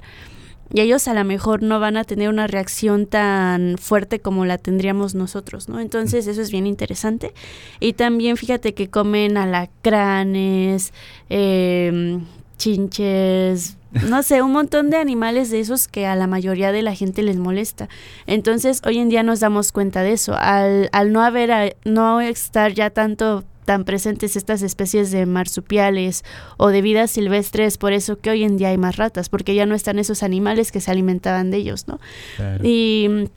y 0.75 0.81
ellos 0.81 1.07
a 1.09 1.15
lo 1.15 1.25
mejor 1.25 1.63
no 1.63 1.81
van 1.81 1.97
a 1.97 2.05
tener 2.05 2.29
una 2.29 2.47
reacción 2.47 3.07
tan 3.07 3.77
fuerte 3.79 4.21
como 4.21 4.47
la 4.47 4.59
tendríamos 4.59 5.15
nosotros, 5.15 5.69
¿no? 5.69 5.81
Entonces 5.81 6.27
eso 6.27 6.41
es 6.41 6.51
bien 6.51 6.67
interesante. 6.67 7.35
Y 7.79 7.93
también 7.93 8.37
fíjate 8.37 8.73
que 8.73 8.89
comen 8.89 9.37
alacranes, 9.37 10.95
eh, 11.29 12.21
chinches, 12.59 13.77
no 14.09 14.23
sé, 14.23 14.43
un 14.43 14.53
montón 14.53 14.91
de 14.91 14.97
animales 14.97 15.51
de 15.51 15.61
esos 15.61 15.89
que 15.89 16.07
a 16.07 16.17
la 16.17 16.27
mayoría 16.27 16.73
de 16.73 16.83
la 16.83 16.95
gente 16.95 17.23
les 17.23 17.37
molesta. 17.37 17.89
Entonces, 18.27 18.81
hoy 18.87 18.99
en 18.99 19.09
día 19.09 19.23
nos 19.23 19.41
damos 19.41 19.73
cuenta 19.73 20.03
de 20.03 20.13
eso. 20.13 20.35
Al, 20.37 20.89
al 20.93 21.13
no 21.13 21.23
haber, 21.23 21.53
a, 21.53 21.73
no 21.85 22.21
estar 22.21 22.73
ya 22.73 22.91
tanto 22.91 23.45
tan 23.65 23.85
presentes 23.85 24.35
estas 24.35 24.63
especies 24.63 25.11
de 25.13 25.25
marsupiales 25.27 26.25
o 26.57 26.69
de 26.69 26.83
vidas 26.83 27.13
silvestres, 27.13 27.79
por 27.79 27.93
eso 27.93 28.19
que 28.19 28.31
hoy 28.31 28.43
en 28.43 28.57
día 28.57 28.69
hay 28.69 28.79
más 28.79 28.97
ratas, 28.97 29.29
porque 29.29 29.55
ya 29.55 29.67
no 29.67 29.75
están 29.75 29.99
esos 29.99 30.23
animales 30.23 30.73
que 30.73 30.81
se 30.81 30.91
alimentaban 30.91 31.51
de 31.51 31.59
ellos, 31.59 31.87
¿no? 31.87 32.01
Claro. 32.37 32.65
Y 32.65 33.29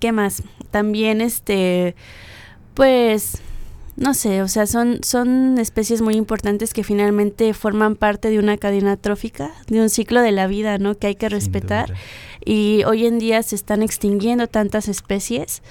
¿qué 0.00 0.12
más? 0.12 0.42
También 0.70 1.20
este 1.20 1.94
pues 2.74 3.40
no 3.96 4.12
sé, 4.12 4.42
o 4.42 4.48
sea, 4.48 4.66
son, 4.66 5.00
son 5.02 5.58
especies 5.58 6.02
muy 6.02 6.16
importantes 6.16 6.74
que 6.74 6.84
finalmente 6.84 7.54
forman 7.54 7.96
parte 7.96 8.28
de 8.28 8.38
una 8.38 8.58
cadena 8.58 8.96
trófica, 8.96 9.52
de 9.68 9.80
un 9.80 9.88
ciclo 9.88 10.20
de 10.20 10.32
la 10.32 10.46
vida, 10.46 10.76
¿no? 10.76 10.96
Que 10.96 11.06
hay 11.08 11.14
que 11.14 11.30
respetar. 11.30 11.94
Y 12.44 12.82
hoy 12.84 13.06
en 13.06 13.18
día 13.18 13.42
se 13.42 13.56
están 13.56 13.82
extinguiendo 13.82 14.48
tantas 14.48 14.88
especies 14.88 15.62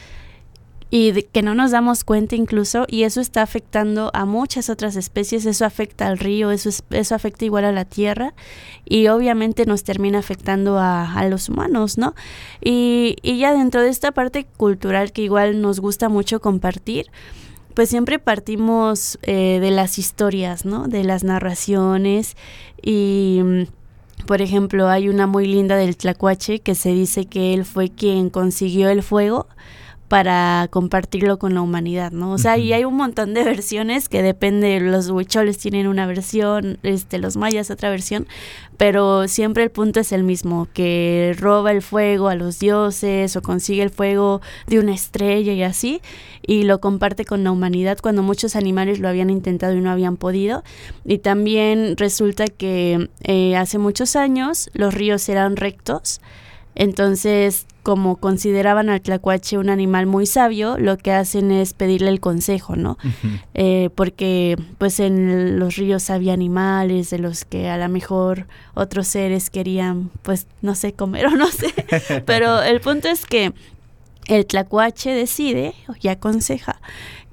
y 0.90 1.12
de, 1.12 1.24
que 1.24 1.42
no 1.42 1.54
nos 1.56 1.72
damos 1.72 2.04
cuenta 2.04 2.36
incluso, 2.36 2.86
y 2.88 3.04
eso 3.04 3.22
está 3.22 3.42
afectando 3.42 4.12
a 4.14 4.26
muchas 4.26 4.70
otras 4.70 4.96
especies, 4.96 5.46
eso 5.46 5.66
afecta 5.66 6.08
al 6.08 6.18
río, 6.18 6.52
eso, 6.52 6.70
es, 6.70 6.84
eso 6.92 7.16
afecta 7.16 7.46
igual 7.46 7.66
a 7.66 7.72
la 7.72 7.86
tierra, 7.86 8.34
y 8.86 9.08
obviamente 9.08 9.66
nos 9.66 9.84
termina 9.84 10.20
afectando 10.20 10.80
a, 10.80 11.14
a 11.14 11.28
los 11.28 11.50
humanos, 11.50 11.98
¿no? 11.98 12.16
Y, 12.64 13.18
y 13.24 13.40
ya 13.40 13.54
dentro 13.54 13.82
de 13.82 13.90
esta 13.90 14.12
parte 14.12 14.46
cultural 14.46 15.12
que 15.12 15.24
igual 15.24 15.62
nos 15.62 15.80
gusta 15.80 16.08
mucho 16.08 16.40
compartir, 16.40 17.08
pues 17.76 17.90
siempre 17.90 18.18
partimos 18.20 19.20
eh, 19.22 19.60
de 19.62 19.70
las 19.70 20.00
historias, 20.00 20.66
¿no? 20.66 20.88
De 20.88 21.04
las 21.04 21.24
narraciones 21.24 22.36
y, 22.82 23.42
por 24.26 24.42
ejemplo, 24.42 24.88
hay 24.88 25.10
una 25.10 25.28
muy 25.28 25.46
linda 25.46 25.76
del 25.76 25.98
Tlacuache 25.98 26.60
que 26.60 26.74
se 26.74 26.90
dice 26.90 27.26
que 27.26 27.54
él 27.54 27.66
fue 27.66 27.90
quien 27.90 28.30
consiguió 28.30 28.90
el 28.90 29.04
fuego 29.04 29.48
para 30.08 30.68
compartirlo 30.70 31.40
con 31.40 31.56
la 31.56 31.62
humanidad, 31.62 32.12
¿no? 32.12 32.32
O 32.34 32.38
sea, 32.38 32.54
uh 32.54 32.58
-huh. 32.58 32.64
y 32.64 32.74
hay 32.74 32.86
un 32.86 32.96
montón 32.96 33.34
de 33.34 33.44
versiones 33.44 34.08
que 34.08 34.22
depende, 34.22 34.80
los 34.80 35.10
huicholes 35.10 35.58
tienen 35.58 35.88
una 35.88 36.06
versión, 36.06 36.78
este, 36.84 37.18
los 37.18 37.38
mayas 37.38 37.72
otra 37.72 37.90
versión, 37.90 38.28
pero 38.78 39.28
siempre 39.28 39.64
el 39.64 39.72
punto 39.72 40.00
es 40.00 40.12
el 40.12 40.24
mismo, 40.24 40.68
que 40.74 41.36
roba 41.40 41.72
el 41.72 41.82
fuego 41.82 42.28
a 42.28 42.36
los 42.36 42.60
dioses 42.60 43.36
o 43.36 43.42
consigue 43.42 43.82
el 43.82 43.90
fuego 43.90 44.42
de 44.68 44.80
una 44.80 44.94
estrella 44.94 45.54
y 45.54 45.64
así, 45.64 46.02
y 46.46 46.64
lo 46.64 46.80
comparte 46.80 47.26
con 47.26 47.44
la 47.44 47.52
humanidad 47.52 47.98
cuando 48.02 48.22
muchos 48.22 48.56
animales 48.56 49.00
lo 49.00 49.08
habían 49.10 49.30
intentado 49.30 49.74
y 49.76 49.82
no 49.82 49.90
habían 49.90 50.18
podido. 50.18 50.64
Y 51.04 51.18
también 51.20 51.98
resulta 51.98 52.46
que 52.46 53.10
eh, 53.24 53.56
hace 53.56 53.80
muchos 53.80 54.16
años 54.16 54.70
los 54.74 54.94
ríos 54.94 55.28
eran 55.30 55.56
rectos, 55.56 56.22
entonces, 56.76 57.66
como 57.84 58.18
consideraban 58.18 58.90
al 58.90 59.00
tlacuache 59.00 59.58
un 59.58 59.70
animal 59.70 60.08
muy 60.08 60.26
sabio, 60.26 60.78
lo 60.78 60.98
que 60.98 61.14
hacen 61.14 61.52
es 61.52 61.74
pedirle 61.74 62.10
el 62.10 62.20
consejo, 62.20 62.76
¿no? 62.76 62.98
Uh 63.04 63.08
-huh. 63.08 63.42
eh, 63.54 63.90
porque 63.96 64.58
pues 64.78 65.00
en 65.00 65.58
los 65.58 65.78
ríos 65.78 66.10
había 66.10 66.34
animales 66.34 67.10
de 67.10 67.20
los 67.20 67.46
que 67.46 67.70
a 67.70 67.78
lo 67.78 67.88
mejor 67.88 68.48
otros 68.74 69.08
seres 69.08 69.50
querían, 69.50 70.12
pues, 70.22 70.48
no 70.62 70.76
sé, 70.76 70.94
comer 70.94 71.28
o 71.28 71.32
no 71.32 71.48
sé. 71.48 71.74
Pero 72.26 72.62
el 72.62 72.82
punto 72.82 73.08
es 73.08 73.26
que 73.26 73.54
el 74.28 74.46
tlacuache 74.46 75.12
decide 75.12 75.74
y 76.02 76.08
aconseja 76.10 76.82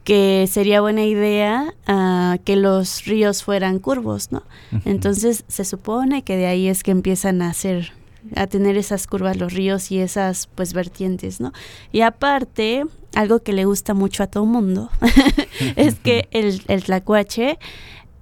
que 0.05 0.49
sería 0.51 0.81
buena 0.81 1.05
idea 1.05 1.73
uh, 1.89 2.37
que 2.45 2.57
los 2.57 3.05
ríos 3.05 3.45
fueran 3.45 3.79
curvos, 3.79 4.33
¿no? 4.33 4.43
Uh 4.73 4.77
-huh. 4.77 4.83
Entonces 4.85 5.45
se 5.49 5.65
supone 5.65 6.23
que 6.23 6.37
de 6.37 6.47
ahí 6.47 6.69
es 6.69 6.83
que 6.83 6.91
empiezan 6.91 7.41
a 7.41 7.51
hacer 7.51 7.93
a 8.37 8.47
tener 8.47 8.77
esas 8.77 9.07
curvas 9.07 9.37
los 9.37 9.53
ríos 9.53 9.91
y 9.91 9.99
esas 9.99 10.49
pues 10.55 10.73
vertientes, 10.73 11.41
¿no? 11.41 11.53
Y 11.91 12.03
aparte, 12.03 12.85
algo 13.15 13.41
que 13.41 13.53
le 13.53 13.65
gusta 13.65 13.95
mucho 13.95 14.23
a 14.23 14.27
todo 14.27 14.45
mundo 14.47 14.91
es 15.77 15.97
que 15.97 16.29
el, 16.31 16.63
el 16.69 16.85
tlacuache 16.85 17.59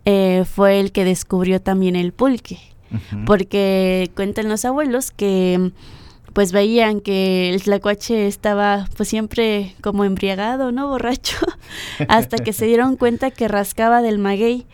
eh, 0.05 0.45
fue 0.45 0.81
el 0.81 0.93
que 0.93 1.05
descubrió 1.05 1.61
también 1.61 1.97
el 1.97 2.13
pulque, 2.13 2.59
porque 3.25 4.11
cuentan 4.17 4.49
los 4.49 4.65
abuelos 4.65 5.11
que 5.11 5.73
pues 6.33 6.53
veían 6.53 7.01
que 7.01 7.51
el 7.51 7.63
tlacuache 7.63 8.27
estaba 8.27 8.89
pues 8.97 9.09
siempre 9.09 9.75
como 9.81 10.05
embriagado, 10.05 10.73
¿no? 10.73 10.89
Borracho, 10.89 11.37
hasta 12.09 12.39
que 12.39 12.53
se 12.53 12.67
dieron 12.67 12.97
cuenta 12.97 13.31
que 13.31 13.49
rascaba 13.49 14.01
del 14.01 14.19
maguey. 14.19 14.67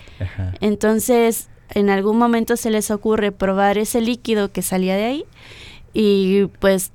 Entonces, 0.61 1.49
en 1.71 1.91
algún 1.91 2.19
momento 2.19 2.57
se 2.57 2.71
les 2.71 2.91
ocurre 2.91 3.33
probar 3.33 3.79
ese 3.79 4.01
líquido 4.01 4.53
que 4.53 4.63
salía 4.63 4.97
de 4.97 5.05
ahí 5.05 5.25
y 5.93 6.47
pues 6.61 6.91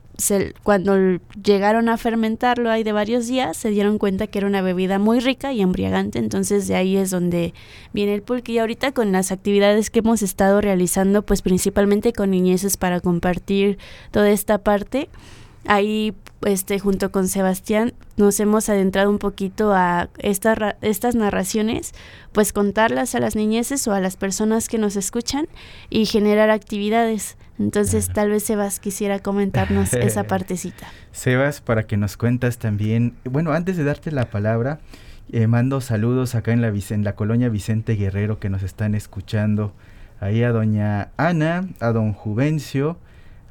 cuando 0.64 1.20
llegaron 1.44 1.90
a 1.90 1.98
fermentarlo 1.98 2.70
ahí 2.70 2.84
de 2.84 2.92
varios 2.92 3.28
días, 3.28 3.58
se 3.58 3.70
dieron 3.70 3.98
cuenta 3.98 4.28
que 4.28 4.40
era 4.40 4.48
una 4.48 4.62
bebida 4.62 5.00
muy 5.00 5.20
rica 5.20 5.54
y 5.54 5.62
embriagante, 5.62 6.20
entonces 6.20 6.68
de 6.68 6.76
ahí 6.76 6.98
es 6.98 7.10
donde 7.10 7.54
viene 7.94 8.14
el 8.14 8.22
pulque. 8.22 8.52
Y 8.52 8.60
ahorita 8.60 8.92
con 8.92 9.12
las 9.12 9.32
actividades 9.32 9.90
que 9.90 10.00
hemos 10.00 10.22
estado 10.22 10.62
realizando, 10.62 11.24
pues 11.24 11.42
principalmente 11.42 12.14
con 12.14 12.32
niñeces 12.32 12.78
para 12.78 13.00
compartir 13.00 13.78
toda 14.12 14.30
esta 14.30 14.60
parte, 14.60 15.10
ahí 15.66 16.16
este 16.46 16.80
junto 16.80 17.12
con 17.12 17.28
Sebastián 17.28 17.94
nos 18.18 18.40
hemos 18.40 18.70
adentrado 18.70 19.10
un 19.10 19.20
poquito 19.20 19.74
a 19.74 20.10
estas 20.18 20.58
estas 20.82 21.16
narraciones, 21.16 21.94
pues 22.32 22.54
contarlas 22.54 23.16
a 23.16 23.20
las 23.20 23.36
niñeces 23.36 23.88
o 23.88 23.94
a 23.94 24.00
las 24.00 24.18
personas 24.18 24.68
que 24.68 24.78
nos 24.78 24.96
escuchan 24.96 25.48
y 25.90 26.06
generar 26.06 26.50
actividades. 26.50 27.38
Entonces, 27.60 28.10
tal 28.12 28.32
vez 28.32 28.44
Sebas 28.44 28.80
quisiera 28.80 29.20
comentarnos 29.20 29.94
esa 29.94 30.24
partecita. 30.24 30.88
Sebas, 31.12 31.62
para 31.62 31.84
que 31.86 31.96
nos 31.96 32.18
cuentas 32.18 32.58
también, 32.58 33.16
bueno, 33.24 33.52
antes 33.52 33.78
de 33.78 33.84
darte 33.84 34.12
la 34.12 34.32
palabra, 34.32 34.80
eh, 35.32 35.46
mando 35.46 35.80
saludos 35.80 36.34
acá 36.34 36.54
en 36.54 36.62
la, 36.62 36.70
en 36.70 37.04
la 37.04 37.16
colonia 37.16 37.50
Vicente 37.50 37.94
Guerrero 37.94 38.40
que 38.40 38.50
nos 38.50 38.64
están 38.64 38.96
escuchando. 38.96 39.74
Ahí 40.20 40.44
a 40.44 40.52
doña 40.52 41.10
Ana, 41.18 41.68
a 41.80 41.92
don 41.92 42.14
Juvencio, 42.14 42.98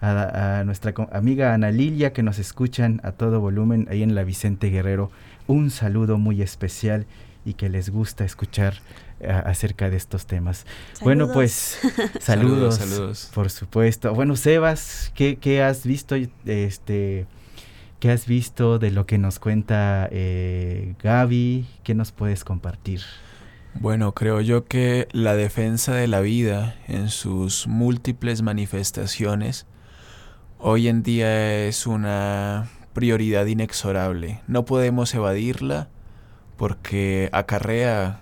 a, 0.01 0.63
nuestra 0.65 0.95
amiga 1.13 1.55
Ana 1.55 1.71
Lilia 1.71 2.13
que 2.13 2.23
nos 2.23 2.39
escuchan 2.39 3.01
a 3.05 3.13
todo 3.13 3.41
volumen 3.41 3.87
ahí 3.91 4.03
en 4.03 4.15
la 4.15 4.25
Vicente 4.25 4.71
Guerrero. 4.71 5.11
Un 5.47 5.71
saludo 5.71 6.19
muy 6.19 6.43
especial 6.43 7.07
y 7.45 7.55
que 7.55 7.69
les 7.69 7.91
gusta 7.91 8.25
escuchar 8.25 8.75
acerca 9.45 9.91
de 9.91 9.97
estos 9.97 10.27
temas. 10.27 10.67
Bueno, 11.03 11.31
pues 11.33 11.79
saludos, 12.21 12.77
saludos, 12.77 13.31
por 13.35 13.51
supuesto. 13.51 14.15
Bueno, 14.15 14.37
Sebas, 14.37 15.13
¿qué, 15.15 15.37
¿qué, 15.37 15.63
has 15.63 15.85
visto? 15.85 16.17
Este, 16.47 17.27
¿Qué 17.99 18.11
has 18.11 18.27
visto 18.27 18.79
de 18.79 18.91
lo 18.91 19.05
que 19.05 19.19
nos 19.19 19.39
cuenta 19.39 20.09
eh, 20.11 20.95
Gaby? 21.03 21.67
¿Qué 21.83 21.95
nos 21.95 22.13
puedes 22.13 22.45
compartir? 22.45 23.03
Bueno, 23.75 24.13
creo 24.13 24.41
yo 24.41 24.65
que 24.65 25.07
la 25.13 25.37
defensa 25.37 25.95
de 25.95 26.09
la 26.09 26.21
vida 26.21 26.77
en 26.89 27.09
sus 27.09 27.67
múltiples 27.67 28.43
manifestaciones 28.43 29.67
hoy 30.61 30.89
en 30.89 31.03
día 31.03 31.67
es 31.67 31.87
una 31.87 32.69
prioridad 32.93 33.47
inexorable. 33.47 34.41
No 34.47 34.65
podemos 34.65 35.15
evadirla 35.15 35.89
porque 36.57 37.29
acarrea 37.33 38.21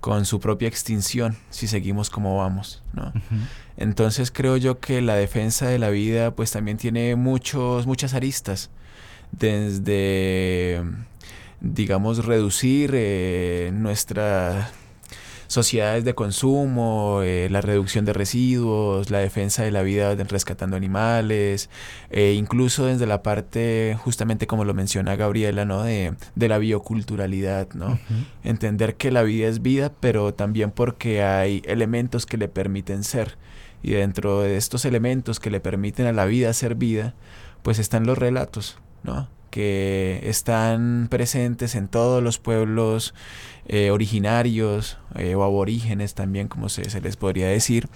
con 0.00 0.24
su 0.24 0.40
propia 0.40 0.68
extinción 0.68 1.36
si 1.50 1.66
seguimos 1.66 2.08
como 2.08 2.38
vamos, 2.38 2.82
¿no? 2.92 3.12
Entonces 3.76 4.30
creo 4.30 4.56
yo 4.56 4.80
que 4.80 5.00
la 5.02 5.16
defensa 5.16 5.66
de 5.68 5.78
la 5.78 5.90
vida 5.90 6.30
pues 6.30 6.50
también 6.52 6.78
tiene 6.78 7.16
muchos, 7.16 7.86
muchas 7.86 8.14
aristas, 8.14 8.70
desde 9.32 10.82
digamos 11.60 12.24
reducir 12.24 12.92
eh, 12.94 13.70
nuestra 13.74 14.70
sociedades 15.48 16.04
de 16.04 16.14
consumo, 16.14 17.22
eh, 17.24 17.48
la 17.50 17.60
reducción 17.60 18.04
de 18.04 18.12
residuos, 18.12 19.10
la 19.10 19.18
defensa 19.18 19.64
de 19.64 19.70
la 19.70 19.82
vida 19.82 20.14
rescatando 20.14 20.76
animales, 20.76 21.70
eh, 22.10 22.34
incluso 22.36 22.86
desde 22.86 23.06
la 23.06 23.22
parte, 23.22 23.96
justamente 23.98 24.46
como 24.46 24.64
lo 24.64 24.74
menciona 24.74 25.16
Gabriela, 25.16 25.64
¿no? 25.64 25.82
de, 25.82 26.14
de 26.34 26.48
la 26.48 26.58
bioculturalidad, 26.58 27.68
¿no? 27.72 27.98
Entender 28.44 28.96
que 28.96 29.10
la 29.10 29.22
vida 29.22 29.48
es 29.48 29.62
vida, 29.62 29.90
pero 29.98 30.34
también 30.34 30.70
porque 30.70 31.22
hay 31.22 31.62
elementos 31.64 32.26
que 32.26 32.36
le 32.36 32.48
permiten 32.48 33.02
ser. 33.02 33.38
Y 33.82 33.92
dentro 33.92 34.42
de 34.42 34.56
estos 34.56 34.84
elementos 34.84 35.40
que 35.40 35.50
le 35.50 35.60
permiten 35.60 36.06
a 36.06 36.12
la 36.12 36.26
vida 36.26 36.52
ser 36.52 36.74
vida, 36.74 37.14
pues 37.62 37.78
están 37.78 38.06
los 38.06 38.18
relatos, 38.18 38.78
¿no? 39.02 39.28
que 39.50 40.20
están 40.24 41.08
presentes 41.10 41.74
en 41.74 41.88
todos 41.88 42.22
los 42.22 42.38
pueblos 42.38 43.14
eh, 43.68 43.90
originarios 43.90 44.96
eh, 45.14 45.34
o 45.34 45.44
aborígenes 45.44 46.14
también, 46.14 46.48
como 46.48 46.70
se, 46.70 47.00
les 47.02 47.16
podría 47.16 47.48
decir, 47.48 47.88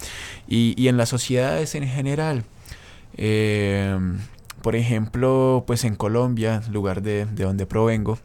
y, 0.46 0.87
en 0.87 0.98
las 0.98 1.08
sociedades 1.08 1.74
en 1.74 1.88
general. 1.88 2.44
Eh, 3.16 3.98
por 4.61 4.76
ejemplo, 4.76 5.64
pues 5.66 5.85
en 5.85 5.96
Colombia, 5.96 6.62
lugar 6.70 7.00
de, 7.00 7.24
donde 7.24 7.64
provengo, 7.64 8.18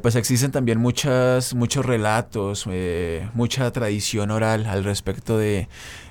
pues 0.00 0.14
existen 0.14 0.52
también 0.52 0.78
muchas, 0.78 1.54
muchos 1.54 1.84
relatos, 1.84 2.66
mucha 3.34 3.70
tradición 3.72 4.30
oral 4.30 4.66
al 4.66 4.84
respecto 4.84 5.38
de, 5.38 5.68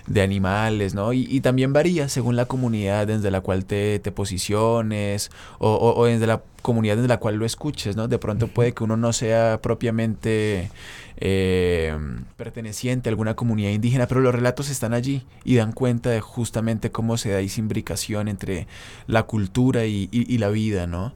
de 0.10 0.22
animales, 0.22 0.96
¿no? 0.96 1.14
Y, 1.14 1.40
también 1.40 1.72
varía 1.72 2.10
según 2.10 2.36
la 2.36 2.46
comunidad 2.46 3.08
desde 3.08 3.32
la 3.32 3.42
cual 3.42 3.64
te, 3.66 4.00
te 4.00 4.12
posiciones 4.12 5.32
o, 5.60 5.96
o, 5.96 6.06
desde 6.06 6.28
la 6.28 6.42
comunidad 6.62 6.98
desde 6.98 7.08
la 7.08 7.18
cual 7.18 7.36
lo 7.36 7.46
escuches, 7.46 7.96
¿no? 7.96 8.08
De 8.08 8.18
pronto 8.18 8.48
puede 8.48 8.74
que 8.74 8.84
uno 8.84 8.98
no 8.98 9.14
sea 9.14 9.60
propiamente 9.62 10.70
eh, 11.18 11.96
perteneciente 12.38 13.08
a 13.08 13.12
alguna 13.12 13.36
comunidad 13.36 13.70
indígena, 13.70 14.08
pero 14.08 14.20
los 14.20 14.34
relatos 14.34 14.70
están 14.70 14.94
allí 14.94 15.24
y 15.46 15.56
dan 15.56 15.72
cuenta 15.72 16.10
de 16.10 16.22
justamente 16.22 16.92
cómo 16.92 17.18
se 17.18 17.30
da 17.30 17.40
esa 17.40 17.60
imbricación 17.60 18.28
entre 18.28 18.68
la 19.08 19.24
cultura 19.24 19.86
y, 19.86 20.10
la 20.40 20.50
vida, 20.50 20.88
¿no? 20.88 21.14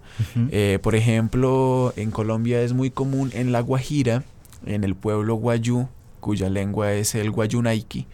Eh, 0.51 0.79
por 0.83 0.95
ejemplo, 0.95 1.93
en 1.95 2.11
Colombia 2.11 2.61
es 2.61 2.73
muy 2.73 2.91
común 2.91 3.31
en 3.33 3.51
La 3.51 3.61
Guajira, 3.61 4.23
en 4.65 4.83
el 4.83 4.95
pueblo 4.95 5.35
guayú, 5.35 5.87
cuya 6.19 6.49
lengua 6.49 6.93
es 6.93 7.15
el 7.15 7.31
guayunaiki, 7.31 8.05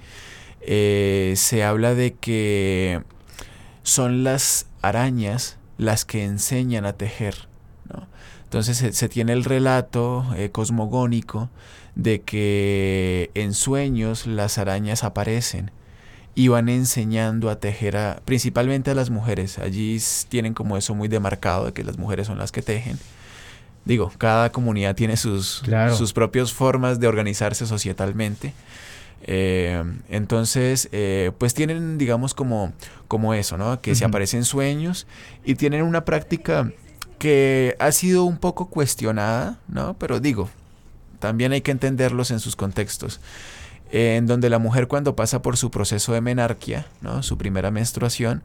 eh, 0.62 1.34
se 1.38 1.64
habla 1.64 1.96
de 1.96 2.14
que 2.14 3.02
son 3.84 4.24
las 4.24 4.68
arañas 4.82 5.58
las 5.78 6.06
que 6.06 6.24
enseñan 6.24 6.86
a 6.86 6.94
tejer. 6.94 7.48
Entonces 8.44 8.78
se, 8.96 9.10
tiene 9.10 9.34
el 9.34 9.44
relato 9.44 10.26
eh, 10.36 10.50
cosmogónico 10.50 11.52
de 11.94 12.22
que 12.22 13.30
en 13.36 13.54
sueños 13.54 14.26
las 14.26 14.58
arañas 14.58 15.04
aparecen 15.04 15.70
y 16.34 16.48
van 16.48 16.68
enseñando 16.68 17.52
a 17.52 17.60
tejer 17.60 17.96
a, 17.96 18.22
principalmente 18.26 18.90
a 18.90 18.96
las 18.96 19.12
mujeres. 19.12 19.60
Allí 19.60 20.00
tienen 20.30 20.56
como 20.56 20.78
eso 20.78 20.96
muy 20.96 21.08
demarcado 21.08 21.66
de 21.66 21.74
que 21.74 21.84
las 21.84 22.00
mujeres 22.00 22.26
son 22.26 22.40
las 22.40 22.52
que 22.52 22.64
tejen. 22.64 22.98
Digo, 23.86 24.12
cada 24.18 24.52
comunidad 24.52 24.96
tiene 24.96 25.16
sus, 25.16 25.64
sus 25.96 26.14
propias 26.14 26.52
formas 26.52 27.00
de 27.00 27.08
organizarse 27.08 27.66
societalmente. 27.66 28.54
Eh, 29.24 29.84
entonces, 30.10 30.90
eh, 30.92 31.32
pues 31.38 31.54
tienen, 31.54 31.98
digamos, 31.98 32.34
como, 32.34 32.74
como 33.08 33.34
eso, 33.34 33.58
¿no? 33.58 33.82
Que 33.82 33.96
se 33.96 34.06
aparecen 34.06 34.46
sueños 34.46 35.08
y 35.44 35.56
tienen 35.56 35.84
una 35.84 36.06
práctica 36.06 36.72
que 37.18 37.76
ha 37.80 37.92
sido 37.92 38.24
un 38.24 38.38
poco 38.38 38.70
cuestionada, 38.70 39.60
¿no? 39.68 39.96
Pero 40.00 40.20
digo, 40.20 40.50
también 41.20 41.52
hay 41.52 41.62
que 41.62 41.72
entenderlos 41.72 42.32
en 42.32 42.40
sus 42.40 42.56
contextos. 42.56 43.20
en 43.92 44.28
donde 44.28 44.52
la 44.52 44.60
mujer 44.60 44.88
cuando 44.88 45.16
pasa 45.16 45.42
por 45.42 45.58
su 45.58 45.72
proceso 45.72 46.14
de 46.14 46.22
menarquia, 46.22 46.86
¿no? 47.02 47.24
Su 47.24 47.40
primera 47.40 47.72
menstruación, 47.72 48.44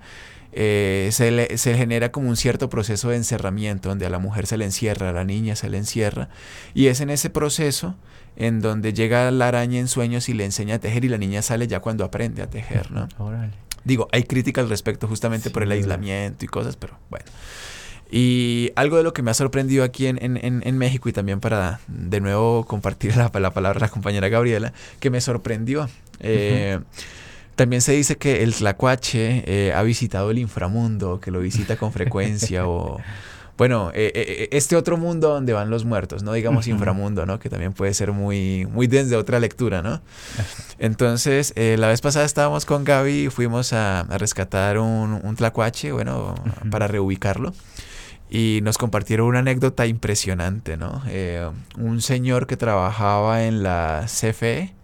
eh, 0.57 1.11
se, 1.13 1.59
se, 1.59 1.77
genera 1.77 2.13
como 2.13 2.31
un 2.31 2.37
cierto 2.37 2.71
proceso 2.71 3.11
de 3.11 3.17
encerramiento, 3.17 3.91
donde 3.91 4.07
a 4.07 4.11
la 4.11 4.19
mujer 4.19 4.47
se 4.47 4.57
le 4.57 4.65
encierra, 4.65 5.11
a 5.11 5.13
la 5.13 5.25
niña 5.25 5.55
se 5.55 5.69
le 5.69 5.77
encierra, 5.77 6.31
y 6.75 6.87
es 6.87 7.01
en 7.01 7.11
ese 7.11 7.29
proceso 7.29 7.95
en 8.37 8.61
donde 8.61 8.93
llega 8.93 9.31
la 9.31 9.49
araña 9.49 9.79
en 9.79 9.89
sueños 9.89 10.29
y 10.29 10.35
le 10.35 10.45
enseña 10.45 10.77
a 10.77 10.79
tejer 10.79 11.05
y 11.05 11.09
la 11.09 11.19
niña 11.19 11.43
sale 11.43 11.67
ya 11.67 11.81
cuando 11.81 12.05
aprende 12.05 12.43
a 12.43 12.51
tejer, 12.51 12.91
¿no? 12.91 13.09
Digo, 13.85 14.09
hay 14.13 14.25
críticas 14.25 14.65
al 14.65 14.71
respecto 14.71 15.07
justamente 15.07 15.51
por 15.51 15.63
el 15.63 15.71
aislamiento 15.71 16.45
y 16.45 16.49
cosas, 16.49 16.77
pero 16.77 16.99
bueno. 17.11 17.27
Y 18.11 18.71
algo 18.77 18.97
de 18.97 19.03
lo 19.03 19.13
que 19.13 19.23
me 19.23 19.31
ha 19.31 19.35
sorprendido 19.35 19.83
aquí 19.83 20.07
en, 20.07 20.19
en, 20.21 20.79
México 20.79 21.09
y 21.09 21.13
también 21.13 21.41
para 21.41 21.81
de 21.89 22.21
nuevo 22.21 22.65
compartir 22.65 23.17
la, 23.17 23.31
la 23.35 23.51
palabra 23.51 23.81
la 23.81 23.89
compañera 23.89 24.29
Gabriela, 24.29 24.73
que 25.01 25.11
me 25.11 25.21
sorprendió. 25.21 25.89
Eh, 26.21 26.79
también 27.57 27.83
se 27.83 27.93
dice 27.93 28.17
que 28.17 28.43
el 28.43 28.55
tlacuache 28.55 29.45
eh, 29.47 29.73
ha 29.73 29.83
visitado 29.83 30.31
el 30.31 30.39
inframundo, 30.39 31.21
que 31.21 31.31
lo 31.31 31.41
visita 31.41 31.77
con 31.77 31.93
frecuencia 31.93 32.67
o 32.67 33.01
bueno, 33.57 33.91
eh, 33.95 34.11
eh, 34.15 34.49
este 34.53 34.77
otro 34.77 34.97
mundo 34.97 35.29
donde 35.29 35.53
van 35.53 35.71
los 35.71 35.85
muertos, 35.85 36.23
no 36.23 36.33
digamos 36.33 36.67
inframundo, 36.67 37.27
¿no? 37.27 37.39
Que 37.39 37.49
también 37.49 37.73
puede 37.73 37.95
ser 37.95 38.13
muy, 38.13 38.67
muy 38.67 38.87
desde 38.87 39.17
otra 39.17 39.39
lectura, 39.39 39.83
¿no? 39.83 40.01
Entonces, 40.79 41.53
eh, 41.57 41.77
la 41.79 41.89
vez 41.89 42.01
pasada 42.01 42.25
estábamos 42.25 42.65
con 42.65 42.85
Gaby 42.85 43.27
y 43.27 43.31
fuimos 43.31 43.73
a, 43.73 44.01
a 44.01 44.19
rescatar 44.19 44.79
un, 44.79 45.21
un 45.23 45.37
tlacuache, 45.37 45.93
bueno, 45.93 46.35
para 46.71 46.89
reubicarlo. 46.89 47.53
Y 48.31 48.61
nos 48.63 48.79
compartieron 48.79 49.29
una 49.29 49.41
anécdota 49.41 49.87
impresionante, 49.87 50.77
¿no? 50.77 51.03
Eh, 51.07 51.49
un 51.79 52.01
señor 52.01 52.47
que 52.49 52.57
trabajaba 52.57 53.45
en 53.45 53.63
la 53.63 54.07
CFE, 54.07 54.75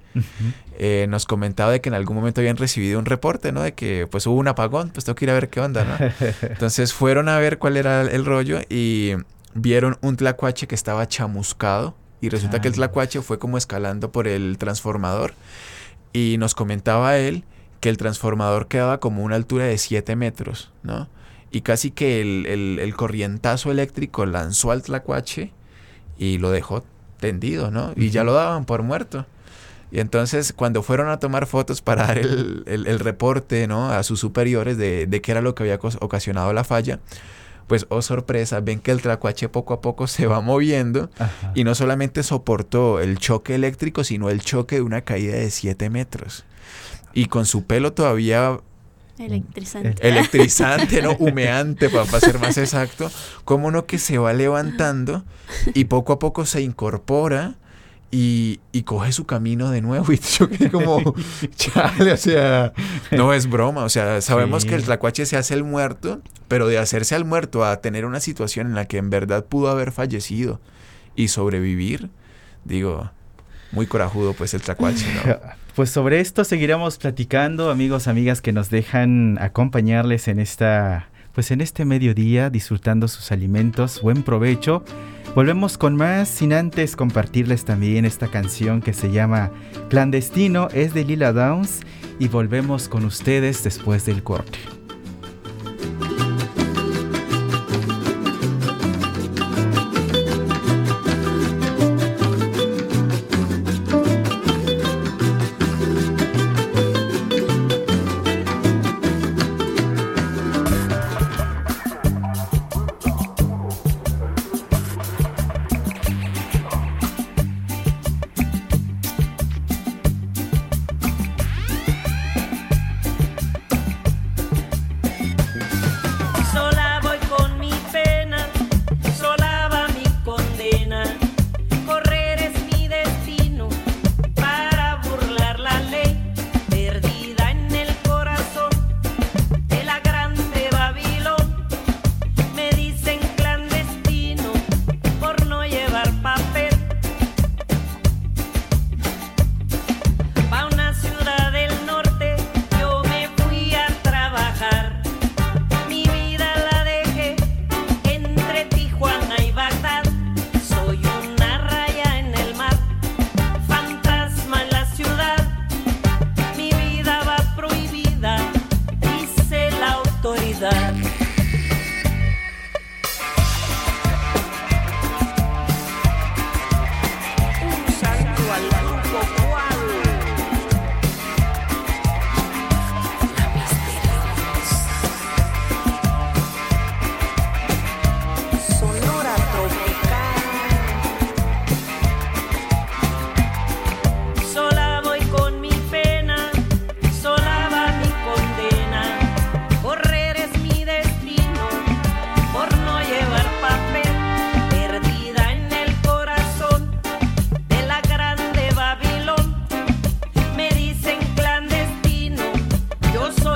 eh, 0.78 1.06
nos 1.08 1.26
comentaba 1.26 1.72
de 1.72 1.80
que 1.80 1.88
en 1.88 1.94
algún 1.94 2.16
momento 2.16 2.40
habían 2.40 2.56
recibido 2.56 2.98
un 2.98 3.06
reporte, 3.06 3.52
¿no? 3.52 3.62
De 3.62 3.74
que 3.74 4.06
pues 4.10 4.26
hubo 4.26 4.36
un 4.36 4.48
apagón, 4.48 4.90
pues 4.90 5.04
tengo 5.04 5.16
que 5.16 5.24
ir 5.24 5.30
a 5.30 5.34
ver 5.34 5.48
qué 5.48 5.60
onda, 5.60 5.84
¿no? 5.84 5.96
Entonces 6.42 6.92
fueron 6.92 7.28
a 7.28 7.38
ver 7.38 7.58
cuál 7.58 7.76
era 7.76 8.02
el 8.02 8.24
rollo 8.24 8.60
y 8.68 9.12
vieron 9.54 9.98
un 10.00 10.16
tlacuache 10.16 10.66
que 10.66 10.74
estaba 10.74 11.06
chamuscado 11.08 11.94
y 12.20 12.28
resulta 12.28 12.60
que 12.60 12.68
el 12.68 12.74
tlacuache 12.74 13.22
fue 13.22 13.38
como 13.38 13.56
escalando 13.56 14.12
por 14.12 14.28
el 14.28 14.58
transformador 14.58 15.34
y 16.12 16.36
nos 16.38 16.54
comentaba 16.54 17.16
él 17.16 17.44
que 17.80 17.88
el 17.88 17.96
transformador 17.96 18.68
quedaba 18.68 19.00
como 19.00 19.22
a 19.22 19.24
una 19.24 19.36
altura 19.36 19.64
de 19.64 19.78
7 19.78 20.16
metros, 20.16 20.70
¿no? 20.82 21.08
Y 21.50 21.62
casi 21.62 21.90
que 21.90 22.20
el, 22.20 22.46
el, 22.46 22.78
el 22.78 22.94
corrientazo 22.94 23.70
eléctrico 23.70 24.26
lanzó 24.26 24.70
al 24.70 24.82
tlacuache 24.82 25.52
y 26.18 26.38
lo 26.38 26.50
dejó 26.50 26.84
tendido, 27.18 27.70
¿no? 27.70 27.92
Y 27.96 28.10
ya 28.10 28.24
lo 28.24 28.32
daban 28.34 28.64
por 28.64 28.82
muerto. 28.82 29.26
Y 29.92 30.00
entonces 30.00 30.52
cuando 30.54 30.82
fueron 30.82 31.08
a 31.08 31.18
tomar 31.18 31.46
fotos 31.46 31.82
para 31.82 32.06
dar 32.06 32.18
el, 32.18 32.62
el- 32.66 32.86
el 32.86 32.98
reporte 33.00 33.66
¿no? 33.66 33.90
a 33.90 34.02
sus 34.02 34.20
superiores 34.20 34.76
de, 34.76 35.06
de 35.06 35.20
qué 35.20 35.32
era 35.32 35.40
lo 35.40 35.54
que 35.54 35.64
había 35.64 35.78
ocasionado 36.00 36.52
la 36.52 36.62
falla, 36.64 37.00
pues 37.66 37.86
oh 37.88 38.02
sorpresa, 38.02 38.60
ven 38.60 38.80
que 38.80 38.90
el 38.90 39.00
tlacuache 39.00 39.48
poco 39.48 39.74
a 39.74 39.80
poco 39.80 40.06
se 40.06 40.26
va 40.26 40.40
moviendo 40.40 41.08
Ajá. 41.18 41.52
y 41.54 41.64
no 41.64 41.74
solamente 41.74 42.22
soportó 42.22 43.00
el 43.00 43.18
choque 43.18 43.54
eléctrico, 43.54 44.02
sino 44.04 44.28
el 44.30 44.40
choque 44.40 44.76
de 44.76 44.82
una 44.82 45.02
caída 45.02 45.34
de 45.36 45.50
7 45.50 45.88
metros. 45.90 46.44
Y 47.12 47.26
con 47.26 47.46
su 47.46 47.64
pelo 47.64 47.92
todavía 47.92 48.58
Electrizante. 49.18 50.08
electrizante, 50.08 51.02
¿no? 51.02 51.12
Humeante, 51.18 51.90
para 51.90 52.06
ser 52.20 52.38
más 52.38 52.56
exacto. 52.58 53.10
Como 53.44 53.70
no 53.70 53.84
que 53.86 53.98
se 53.98 54.18
va 54.18 54.32
levantando 54.32 55.24
y 55.74 55.84
poco 55.84 56.12
a 56.14 56.18
poco 56.18 56.46
se 56.46 56.62
incorpora 56.62 57.54
y, 58.10 58.60
y 58.72 58.82
coge 58.82 59.12
su 59.12 59.24
camino 59.24 59.70
de 59.70 59.80
nuevo. 59.82 60.06
Y 60.12 60.18
yo 60.18 60.48
quedé 60.48 60.70
como, 60.70 61.14
chale, 61.56 62.12
o 62.12 62.16
sea, 62.16 62.72
no 63.12 63.32
es 63.32 63.48
broma. 63.48 63.84
O 63.84 63.88
sea, 63.88 64.20
sabemos 64.20 64.62
Sí. 64.62 64.68
que 64.68 64.74
el 64.74 64.82
tlacuache 64.84 65.26
se 65.26 65.36
hace 65.36 65.54
el 65.54 65.62
muerto, 65.64 66.20
pero 66.48 66.66
de 66.66 66.78
hacerse 66.78 67.14
al 67.14 67.24
muerto 67.24 67.64
a 67.64 67.80
tener 67.80 68.04
una 68.04 68.20
situación 68.20 68.66
en 68.66 68.74
la 68.74 68.86
que 68.86 68.96
en 68.98 69.10
verdad 69.10 69.44
pudo 69.46 69.68
haber 69.70 69.92
fallecido 69.92 70.60
y 71.14 71.28
sobrevivir, 71.28 72.10
digo, 72.64 73.10
muy 73.72 73.86
corajudo 73.86 74.32
pues 74.32 74.54
el 74.54 74.62
tlacuache, 74.62 75.06
¿no? 75.26 75.36
Pues 75.76 75.90
sobre 75.90 76.18
esto 76.20 76.42
seguiremos 76.42 76.98
platicando, 76.98 77.70
amigos, 77.70 78.08
amigas 78.08 78.42
que 78.42 78.52
nos 78.52 78.70
dejan 78.70 79.38
acompañarles 79.40 80.26
en 80.26 80.40
esta 80.40 81.09
pues 81.32 81.50
en 81.50 81.60
este 81.60 81.84
mediodía 81.84 82.50
disfrutando 82.50 83.08
sus 83.08 83.32
alimentos. 83.32 84.00
Buen 84.02 84.22
provecho. 84.22 84.84
Volvemos 85.34 85.78
con 85.78 85.94
más 85.94 86.28
sin 86.28 86.52
antes 86.52 86.96
compartirles 86.96 87.64
también 87.64 88.04
esta 88.04 88.28
canción 88.28 88.82
que 88.82 88.92
se 88.92 89.12
llama 89.12 89.50
Clandestino, 89.88 90.68
es 90.72 90.92
de 90.92 91.04
Lila 91.04 91.32
Downs 91.32 91.80
y 92.18 92.28
volvemos 92.28 92.88
con 92.88 93.04
ustedes 93.04 93.62
después 93.62 94.04
del 94.06 94.22
corte. 94.22 94.79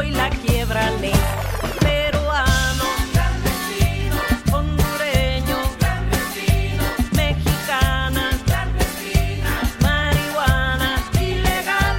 Soy 0.05 0.11
la 0.13 0.31
quiebra. 0.31 0.91
Peruanos, 1.81 2.97
clandestinos, 3.13 4.53
hondureños, 4.53 5.69
clandestinos, 5.79 7.13
mexicanas, 7.13 8.37
clandestinas, 8.45 9.63
marihuana, 9.81 11.03
ilegal. 11.21 11.97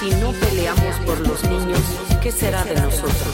Si 0.00 0.10
no 0.16 0.32
peleamos 0.32 0.96
por 1.06 1.18
los 1.20 1.44
niños, 1.44 1.80
¿qué 2.22 2.32
será 2.32 2.64
de 2.64 2.74
nosotros? 2.76 3.33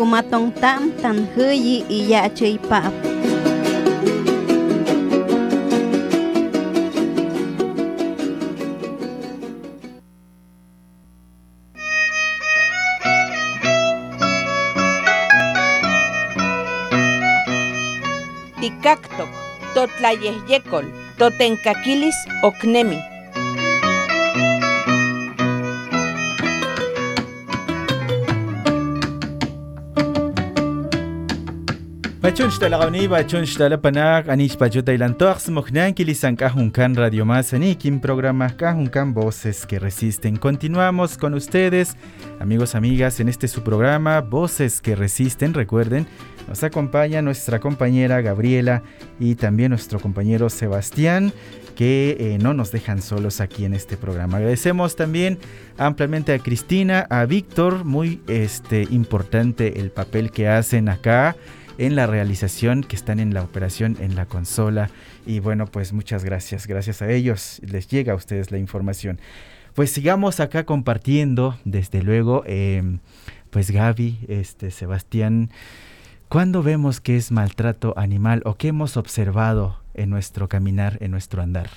Kumatong 0.00 0.48
tam 0.56 0.88
tan 1.04 1.28
huyi 1.36 1.84
y 1.92 2.08
ya 2.08 2.24
pap. 2.64 2.88
Ticactoc, 18.56 19.28
totlayehyecol, 19.76 20.88
totencaquilis 21.20 22.16
ocnemi. 22.40 23.09
Bachun 32.30 32.50
xtalaqawni 32.54 33.08
bachun 33.10 33.42
xtalapanak 33.42 34.28
anich 34.30 34.54
pachuta 34.54 34.94
ilantoaq 34.94 35.40
smoknan 35.42 35.90
kilisan 35.98 36.36
kahunkan 36.38 36.94
Radio 36.94 37.24
Más 37.26 37.52
ani 37.52 37.74
kim 37.74 37.98
programa 37.98 38.46
kahunkan 38.56 39.12
Voces 39.12 39.66
que 39.66 39.80
Resisten. 39.80 40.36
Continuamos 40.36 41.18
con 41.18 41.34
ustedes, 41.34 41.96
amigos, 42.38 42.76
amigas, 42.76 43.18
en 43.18 43.28
este 43.28 43.48
su 43.48 43.64
programa 43.64 44.20
Voces 44.20 44.80
que 44.80 44.94
Resisten. 44.94 45.54
Recuerden, 45.54 46.06
nos 46.46 46.62
acompaña 46.62 47.20
nuestra 47.20 47.58
compañera 47.58 48.20
Gabriela 48.20 48.84
y 49.18 49.34
también 49.34 49.70
nuestro 49.70 49.98
compañero 49.98 50.50
Sebastián 50.50 51.32
que 51.74 52.16
eh, 52.20 52.38
no 52.40 52.54
nos 52.54 52.70
dejan 52.70 53.02
solos 53.02 53.40
aquí 53.40 53.64
en 53.64 53.74
este 53.74 53.96
programa. 53.96 54.36
Agradecemos 54.36 54.94
también 54.94 55.40
ampliamente 55.78 56.32
a 56.32 56.38
Cristina, 56.38 57.08
a 57.10 57.24
Víctor, 57.24 57.84
muy 57.84 58.20
este, 58.28 58.86
importante 58.90 59.80
el 59.80 59.90
papel 59.90 60.30
que 60.30 60.46
hacen 60.46 60.88
acá 60.88 61.34
en 61.78 61.96
la 61.96 62.06
realización, 62.06 62.82
que 62.82 62.96
están 62.96 63.20
en 63.20 63.34
la 63.34 63.42
operación, 63.42 63.96
en 64.00 64.14
la 64.14 64.26
consola. 64.26 64.90
Y 65.26 65.40
bueno, 65.40 65.66
pues 65.66 65.92
muchas 65.92 66.24
gracias. 66.24 66.66
Gracias 66.66 67.02
a 67.02 67.10
ellos 67.10 67.60
les 67.64 67.88
llega 67.88 68.12
a 68.12 68.16
ustedes 68.16 68.50
la 68.50 68.58
información. 68.58 69.20
Pues 69.74 69.90
sigamos 69.90 70.40
acá 70.40 70.64
compartiendo, 70.64 71.58
desde 71.64 72.02
luego, 72.02 72.42
eh, 72.46 72.98
pues 73.50 73.70
Gaby, 73.70 74.18
este, 74.28 74.70
Sebastián, 74.70 75.50
¿cuándo 76.28 76.62
vemos 76.62 77.00
que 77.00 77.16
es 77.16 77.30
maltrato 77.30 77.94
animal 77.96 78.42
o 78.44 78.56
qué 78.56 78.68
hemos 78.68 78.96
observado 78.96 79.80
en 79.94 80.10
nuestro 80.10 80.48
caminar, 80.48 80.98
en 81.00 81.10
nuestro 81.10 81.42
andar? 81.42 81.70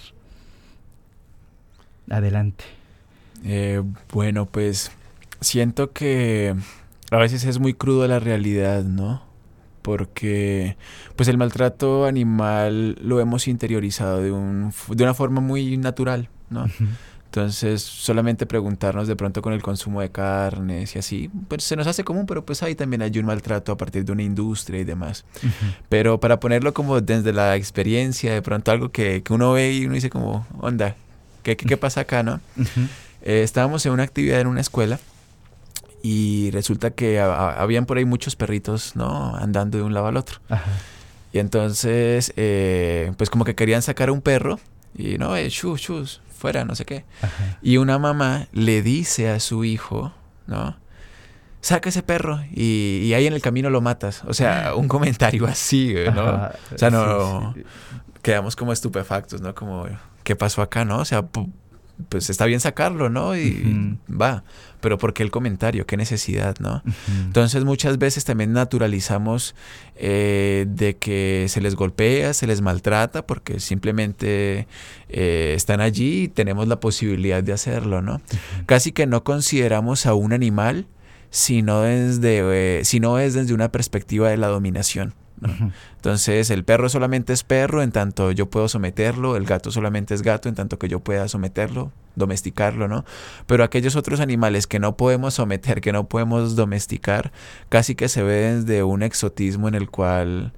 Adelante. 2.09 2.65
Eh, 3.43 3.81
bueno, 4.11 4.45
pues 4.45 4.91
siento 5.41 5.91
que 5.91 6.55
a 7.11 7.17
veces 7.17 7.43
es 7.43 7.59
muy 7.59 7.73
crudo 7.73 8.07
la 8.07 8.19
realidad, 8.19 8.83
¿no? 8.83 9.32
Porque 9.83 10.77
pues 11.15 11.29
el 11.29 11.37
maltrato 11.37 12.05
animal 12.05 12.97
lo 13.01 13.19
hemos 13.19 13.47
interiorizado 13.47 14.21
de, 14.21 14.31
un, 14.31 14.73
de 14.89 15.03
una 15.03 15.13
forma 15.13 15.41
muy 15.41 15.77
natural, 15.77 16.29
¿no? 16.49 16.65
Entonces, 17.25 17.81
solamente 17.81 18.45
preguntarnos 18.45 19.07
de 19.07 19.15
pronto 19.15 19.41
con 19.41 19.53
el 19.53 19.61
consumo 19.61 20.01
de 20.01 20.11
carnes 20.11 20.95
y 20.95 20.99
así, 20.99 21.31
pues 21.47 21.63
se 21.63 21.75
nos 21.75 21.87
hace 21.87 22.03
común, 22.03 22.25
pero 22.27 22.45
pues 22.45 22.61
ahí 22.61 22.75
también 22.75 23.01
hay 23.01 23.17
un 23.17 23.25
maltrato 23.25 23.71
a 23.71 23.77
partir 23.77 24.05
de 24.05 24.11
una 24.11 24.21
industria 24.21 24.79
y 24.79 24.83
demás. 24.83 25.25
Pero 25.89 26.19
para 26.19 26.39
ponerlo 26.39 26.73
como 26.73 27.01
desde 27.01 27.33
la 27.33 27.55
experiencia, 27.55 28.33
de 28.33 28.41
pronto 28.41 28.71
algo 28.71 28.89
que, 28.89 29.23
que 29.23 29.33
uno 29.33 29.53
ve 29.53 29.73
y 29.73 29.85
uno 29.85 29.95
dice 29.95 30.11
como, 30.11 30.45
onda, 30.59 30.95
¿qué, 31.41 31.57
qué, 31.57 31.65
qué 31.65 31.75
pasa 31.75 32.01
acá, 32.01 32.21
no? 32.21 32.39
Eh, 33.23 33.41
estábamos 33.41 33.85
en 33.85 33.93
una 33.93 34.03
actividad 34.03 34.39
en 34.39 34.47
una 34.47 34.61
escuela 34.61 34.99
y 36.03 36.51
resulta 36.51 36.91
que 36.91 37.19
a- 37.19 37.33
a- 37.33 37.61
habían 37.63 37.85
por 37.87 37.97
ahí 37.97 38.05
muchos 38.05 38.35
perritos, 38.35 38.95
¿no? 38.95 39.35
Andando 39.35 39.79
de 39.79 39.83
un 39.83 39.93
lado 39.95 40.05
al 40.07 40.17
otro. 40.17 40.39
Y 41.31 41.39
entonces, 41.39 42.31
eh, 42.35 43.11
pues 43.17 43.31
como 43.31 43.43
que 43.45 43.55
querían 43.55 43.81
sacar 43.81 44.09
a 44.09 44.11
un 44.11 44.21
perro 44.21 44.59
y 44.95 45.17
no, 45.17 45.35
eh, 45.35 45.49
shus, 45.49 45.81
shus, 45.81 46.21
fuera, 46.37 46.63
no 46.65 46.75
sé 46.75 46.85
qué. 46.85 47.05
Y 47.63 47.77
una 47.77 47.97
mamá 47.97 48.47
le 48.51 48.83
dice 48.83 49.29
a 49.29 49.39
su 49.39 49.63
hijo, 49.65 50.13
¿no? 50.45 50.75
Saca 51.61 51.87
ese 51.89 52.03
perro 52.03 52.41
y, 52.51 52.99
y 53.05 53.13
ahí 53.13 53.25
en 53.25 53.33
el 53.33 53.41
camino 53.41 53.69
lo 53.69 53.79
matas. 53.79 54.21
O 54.27 54.33
sea, 54.33 54.75
un 54.75 54.87
comentario 54.89 55.47
así, 55.47 55.93
¿no? 56.13 56.21
Ajá, 56.21 56.51
O 56.75 56.77
sea, 56.77 56.89
no... 56.89 57.53
sí. 57.55 57.63
Quedamos 58.21 58.55
como 58.55 58.71
estupefactos, 58.71 59.41
¿no? 59.41 59.53
Como, 59.55 59.85
¿qué 60.23 60.35
pasó 60.35 60.61
acá, 60.61 60.85
no? 60.85 60.99
O 60.99 61.05
sea, 61.05 61.23
pues 62.09 62.29
está 62.29 62.45
bien 62.45 62.59
sacarlo, 62.59 63.09
¿no? 63.09 63.37
Y 63.37 63.97
va. 64.09 64.43
Pero 64.81 64.97
¿por 64.97 65.13
qué 65.13 65.23
el 65.23 65.31
comentario? 65.31 65.85
¿Qué 65.85 65.95
necesidad, 65.95 66.55
no? 66.59 66.83
Entonces 67.25 67.63
muchas 67.63 67.97
veces 67.97 68.25
también 68.25 68.51
naturalizamos 68.51 69.55
eh, 69.95 70.65
de 70.67 70.97
que 70.97 71.45
se 71.49 71.61
les 71.61 71.75
golpea, 71.75 72.33
se 72.33 72.47
les 72.47 72.61
maltrata, 72.61 73.25
porque 73.25 73.59
simplemente 73.59 74.67
eh, 75.09 75.53
están 75.55 75.79
allí 75.79 76.23
y 76.23 76.27
tenemos 76.27 76.67
la 76.67 76.79
posibilidad 76.79 77.43
de 77.43 77.53
hacerlo, 77.53 78.01
¿no? 78.01 78.21
Casi 78.65 78.91
que 78.91 79.07
no 79.07 79.23
consideramos 79.23 80.05
a 80.05 80.13
un 80.13 80.33
animal 80.33 80.87
sino 81.29 81.81
desde, 81.81 82.79
eh, 82.79 82.85
sino 82.85 83.17
es 83.17 83.33
desde 83.33 83.55
una 83.55 83.71
perspectiva 83.71 84.29
de 84.29 84.37
la 84.37 84.47
dominación. 84.49 85.15
¿No? 85.43 85.71
Entonces 85.95 86.49
el 86.49 86.63
perro 86.63 86.89
solamente 86.89 87.33
es 87.33 87.43
perro 87.43 87.81
en 87.83 87.91
tanto 87.91 88.31
yo 88.31 88.49
puedo 88.49 88.67
someterlo, 88.67 89.35
el 89.35 89.45
gato 89.45 89.71
solamente 89.71 90.13
es 90.13 90.21
gato 90.21 90.49
en 90.49 90.55
tanto 90.55 90.79
que 90.79 90.87
yo 90.87 90.99
pueda 90.99 91.27
someterlo, 91.27 91.91
domesticarlo, 92.15 92.87
¿no? 92.87 93.05
Pero 93.45 93.63
aquellos 93.63 93.95
otros 93.95 94.19
animales 94.19 94.67
que 94.67 94.79
no 94.79 94.97
podemos 94.97 95.35
someter, 95.35 95.81
que 95.81 95.91
no 95.91 96.07
podemos 96.07 96.55
domesticar, 96.55 97.31
casi 97.69 97.95
que 97.95 98.09
se 98.09 98.23
ve 98.23 98.55
desde 98.55 98.83
un 98.83 99.03
exotismo 99.03 99.67
en 99.67 99.75
el 99.75 99.89
cual 99.89 100.53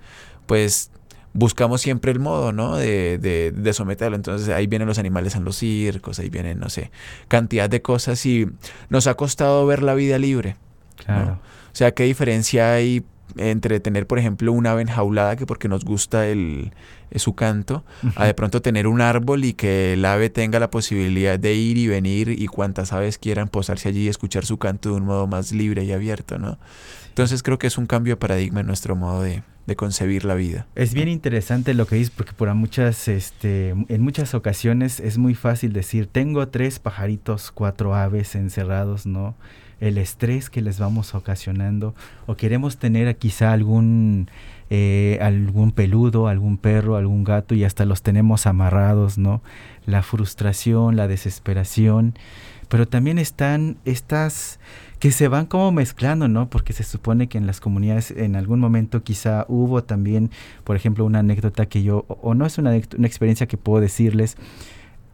pues 0.45 0.91
buscamos 1.33 1.81
siempre 1.81 2.11
el 2.11 2.19
modo, 2.19 2.53
¿no? 2.53 2.77
De, 2.77 3.17
de, 3.17 3.51
de 3.51 3.73
someterlo. 3.73 4.15
Entonces 4.15 4.49
ahí 4.49 4.67
vienen 4.67 4.87
los 4.87 4.97
animales 4.97 5.35
en 5.35 5.43
los 5.43 5.57
circos, 5.57 6.17
ahí 6.19 6.29
vienen, 6.29 6.59
no 6.59 6.69
sé, 6.69 6.91
cantidad 7.27 7.69
de 7.69 7.81
cosas 7.81 8.25
y 8.25 8.47
nos 8.89 9.05
ha 9.07 9.15
costado 9.15 9.65
ver 9.65 9.83
la 9.83 9.93
vida 9.93 10.17
libre. 10.17 10.55
¿no? 10.99 11.03
Claro. 11.03 11.31
O 11.33 11.75
sea, 11.77 11.91
¿qué 11.91 12.05
diferencia 12.05 12.73
hay 12.73 13.03
entre 13.37 13.79
tener, 13.79 14.07
por 14.07 14.19
ejemplo, 14.19 14.51
un 14.51 14.67
ave 14.67 14.81
enjaulada 14.81 15.35
que 15.35 15.45
porque 15.45 15.67
nos 15.67 15.83
gusta 15.83 16.27
el, 16.27 16.71
eh, 17.11 17.19
su 17.19 17.35
canto, 17.35 17.83
a 18.15 18.25
de 18.25 18.33
pronto 18.33 18.61
tener 18.61 18.87
un 18.87 19.01
árbol 19.01 19.45
y 19.45 19.53
que 19.53 19.93
el 19.93 20.05
ave 20.05 20.29
tenga 20.29 20.59
la 20.59 20.69
posibilidad 20.69 21.39
de 21.39 21.53
ir 21.53 21.77
y 21.77 21.87
venir 21.87 22.29
y 22.29 22.47
cuantas 22.47 22.93
aves 22.93 23.17
quieran 23.17 23.47
posarse 23.47 23.89
allí 23.89 24.05
y 24.05 24.07
escuchar 24.07 24.45
su 24.45 24.57
canto 24.57 24.89
de 24.89 24.95
un 24.95 25.05
modo 25.05 25.27
más 25.27 25.51
libre 25.51 25.83
y 25.83 25.91
abierto, 25.91 26.37
¿no? 26.37 26.57
Entonces 27.09 27.43
creo 27.43 27.57
que 27.57 27.67
es 27.67 27.77
un 27.77 27.85
cambio 27.85 28.13
de 28.13 28.17
paradigma 28.17 28.59
en 28.59 28.67
nuestro 28.67 28.95
modo 28.95 29.21
de, 29.21 29.43
de 29.65 29.75
concebir 29.75 30.25
la 30.25 30.35
vida. 30.35 30.67
Es 30.75 30.93
bien 30.93 31.07
interesante 31.07 31.73
lo 31.73 31.87
que 31.87 31.95
dices 31.95 32.13
porque 32.15 32.33
por 32.33 32.53
muchas, 32.53 33.07
este, 33.07 33.69
en 33.69 34.01
muchas 34.01 34.33
ocasiones 34.33 34.99
es 34.99 35.17
muy 35.17 35.33
fácil 35.33 35.73
decir, 35.73 36.07
tengo 36.07 36.47
tres 36.49 36.79
pajaritos, 36.79 37.51
cuatro 37.51 37.95
aves 37.95 38.35
encerrados, 38.35 39.05
¿no? 39.05 39.35
El 39.79 39.97
estrés 39.97 40.49
que 40.49 40.61
les 40.61 40.79
vamos 40.79 41.15
ocasionando 41.15 41.93
o 42.25 42.35
queremos 42.35 42.77
tener 42.77 43.15
quizá 43.17 43.51
algún, 43.51 44.29
eh, 44.69 45.19
algún 45.21 45.71
peludo, 45.71 46.27
algún 46.27 46.57
perro, 46.57 46.95
algún 46.95 47.23
gato 47.23 47.55
y 47.55 47.63
hasta 47.63 47.85
los 47.85 48.01
tenemos 48.01 48.45
amarrados, 48.45 49.17
¿no? 49.17 49.41
La 49.85 50.01
frustración, 50.01 50.95
la 50.95 51.07
desesperación, 51.07 52.15
pero 52.69 52.87
también 52.87 53.19
están 53.19 53.77
estas 53.85 54.59
que 54.99 55.11
se 55.11 55.27
van 55.27 55.45
como 55.45 55.71
mezclando, 55.71 56.27
¿no? 56.27 56.49
Porque 56.49 56.73
se 56.73 56.83
supone 56.83 57.27
que 57.27 57.37
en 57.37 57.45
las 57.45 57.59
comunidades 57.59 58.11
en 58.11 58.35
algún 58.35 58.59
momento 58.59 59.03
quizá 59.03 59.45
hubo 59.47 59.83
también, 59.83 60.31
por 60.63 60.75
ejemplo, 60.75 61.05
una 61.05 61.19
anécdota 61.19 61.67
que 61.67 61.83
yo, 61.83 62.05
o, 62.07 62.33
no 62.33 62.45
es 62.45 62.57
una, 62.57 62.71
una 62.97 63.07
experiencia 63.07 63.45
que 63.47 63.57
puedo 63.57 63.81
decirles, 63.81 64.37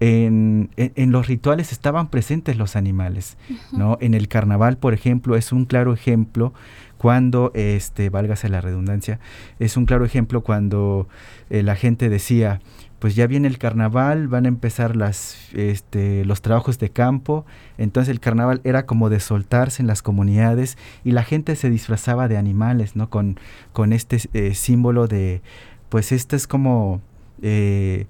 en, 0.01 0.71
en, 0.77 0.91
en 0.95 1.11
los 1.11 1.27
rituales 1.27 1.71
estaban 1.71 2.09
presentes 2.09 2.57
los 2.57 2.75
animales, 2.75 3.37
¿no? 3.71 3.99
En 4.01 4.15
el 4.15 4.27
carnaval, 4.27 4.77
por 4.77 4.95
ejemplo, 4.95 5.35
es 5.35 5.51
un 5.51 5.65
claro 5.65 5.93
ejemplo 5.93 6.53
cuando, 6.97 7.51
este, 7.53 8.09
válgase 8.09 8.49
la 8.49 8.61
redundancia, 8.61 9.19
es 9.59 9.77
un 9.77 9.85
claro 9.85 10.03
ejemplo 10.03 10.41
cuando 10.41 11.07
eh, 11.51 11.61
la 11.61 11.75
gente 11.75 12.09
decía, 12.09 12.61
pues 12.97 13.15
ya 13.15 13.27
viene 13.27 13.47
el 13.47 13.59
carnaval, 13.59 14.27
van 14.27 14.45
a 14.45 14.47
empezar 14.47 14.95
las, 14.95 15.49
este, 15.53 16.25
los 16.25 16.41
trabajos 16.41 16.79
de 16.79 16.89
campo, 16.89 17.45
entonces 17.77 18.09
el 18.09 18.19
carnaval 18.19 18.59
era 18.63 18.87
como 18.87 19.11
de 19.11 19.19
soltarse 19.19 19.83
en 19.83 19.87
las 19.87 20.01
comunidades 20.01 20.79
y 21.03 21.11
la 21.11 21.23
gente 21.23 21.55
se 21.55 21.69
disfrazaba 21.69 22.27
de 22.27 22.37
animales, 22.37 22.95
¿no? 22.95 23.11
Con, 23.11 23.39
con 23.71 23.93
este 23.93 24.17
eh, 24.33 24.55
símbolo 24.55 25.07
de, 25.07 25.43
pues 25.89 26.11
este 26.11 26.35
es 26.35 26.47
como 26.47 27.01
eh, 27.43 28.07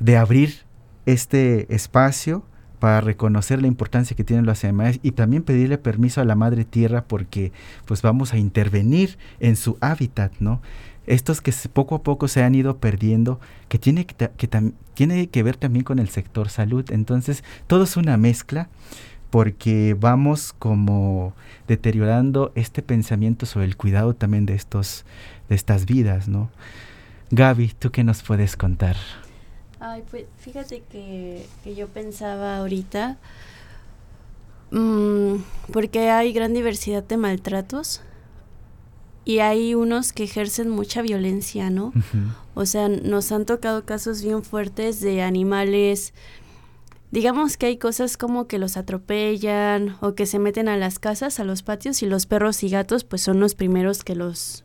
de 0.00 0.16
abrir 0.16 0.64
este 1.06 1.72
espacio 1.74 2.44
para 2.78 3.00
reconocer 3.00 3.60
la 3.62 3.68
importancia 3.68 4.16
que 4.16 4.24
tienen 4.24 4.44
los 4.44 4.64
animales 4.64 4.98
y 5.02 5.12
también 5.12 5.44
pedirle 5.44 5.78
permiso 5.78 6.20
a 6.20 6.24
la 6.24 6.34
madre 6.34 6.64
tierra 6.64 7.04
porque 7.04 7.52
pues 7.86 8.02
vamos 8.02 8.32
a 8.32 8.38
intervenir 8.38 9.18
en 9.38 9.54
su 9.54 9.78
hábitat, 9.80 10.32
¿no? 10.40 10.60
Estos 11.06 11.40
que 11.40 11.52
poco 11.72 11.96
a 11.96 12.02
poco 12.02 12.28
se 12.28 12.42
han 12.42 12.54
ido 12.54 12.78
perdiendo, 12.78 13.40
que 13.68 13.78
tiene 13.78 14.06
que, 14.06 14.30
que 14.36 14.72
tiene 14.94 15.26
que 15.28 15.42
ver 15.42 15.56
también 15.56 15.84
con 15.84 15.98
el 15.98 16.08
sector 16.08 16.48
salud. 16.48 16.84
Entonces, 16.90 17.42
todo 17.66 17.84
es 17.84 17.96
una 17.96 18.16
mezcla, 18.16 18.68
porque 19.30 19.96
vamos 19.98 20.52
como 20.52 21.34
deteriorando 21.66 22.52
este 22.54 22.82
pensamiento 22.82 23.46
sobre 23.46 23.64
el 23.64 23.76
cuidado 23.76 24.14
también 24.14 24.44
de 24.44 24.54
estos 24.54 25.06
de 25.48 25.54
estas 25.54 25.86
vidas, 25.86 26.28
¿no? 26.28 26.50
Gaby, 27.30 27.72
¿tú 27.78 27.90
qué 27.90 28.04
nos 28.04 28.22
puedes 28.22 28.56
contar? 28.56 28.96
Ay, 29.84 30.04
pues 30.08 30.26
fíjate 30.38 30.84
que, 30.88 31.44
que 31.64 31.74
yo 31.74 31.88
pensaba 31.88 32.58
ahorita, 32.58 33.18
mm, 34.70 35.34
porque 35.72 36.08
hay 36.08 36.32
gran 36.32 36.54
diversidad 36.54 37.02
de 37.02 37.16
maltratos 37.16 38.00
y 39.24 39.40
hay 39.40 39.74
unos 39.74 40.12
que 40.12 40.22
ejercen 40.22 40.70
mucha 40.70 41.02
violencia, 41.02 41.68
¿no? 41.68 41.92
O 42.54 42.64
sea, 42.64 42.88
nos 42.88 43.32
han 43.32 43.44
tocado 43.44 43.84
casos 43.84 44.22
bien 44.22 44.44
fuertes 44.44 45.00
de 45.00 45.20
animales. 45.20 46.14
Digamos 47.10 47.56
que 47.56 47.66
hay 47.66 47.76
cosas 47.76 48.16
como 48.16 48.46
que 48.46 48.60
los 48.60 48.76
atropellan 48.76 49.96
o 50.00 50.14
que 50.14 50.26
se 50.26 50.38
meten 50.38 50.68
a 50.68 50.76
las 50.76 51.00
casas, 51.00 51.40
a 51.40 51.44
los 51.44 51.64
patios 51.64 52.04
y 52.04 52.06
los 52.06 52.26
perros 52.26 52.62
y 52.62 52.68
gatos 52.68 53.02
pues 53.02 53.22
son 53.22 53.40
los 53.40 53.56
primeros 53.56 54.04
que 54.04 54.14
los 54.14 54.64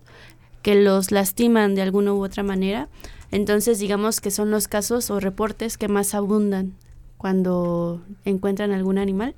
que 0.61 0.75
los 0.75 1.11
lastiman 1.11 1.73
de 1.73 1.81
alguna 1.81 2.13
u 2.13 2.23
otra 2.23 2.43
manera. 2.43 2.87
Entonces, 3.31 3.79
digamos 3.79 4.21
que 4.21 4.31
son 4.31 4.51
los 4.51 4.67
casos 4.67 5.09
o 5.09 5.19
reportes 5.19 5.77
que 5.77 5.87
más 5.87 6.13
abundan 6.13 6.73
cuando 7.17 8.01
encuentran 8.25 8.71
algún 8.71 8.97
animal. 8.97 9.35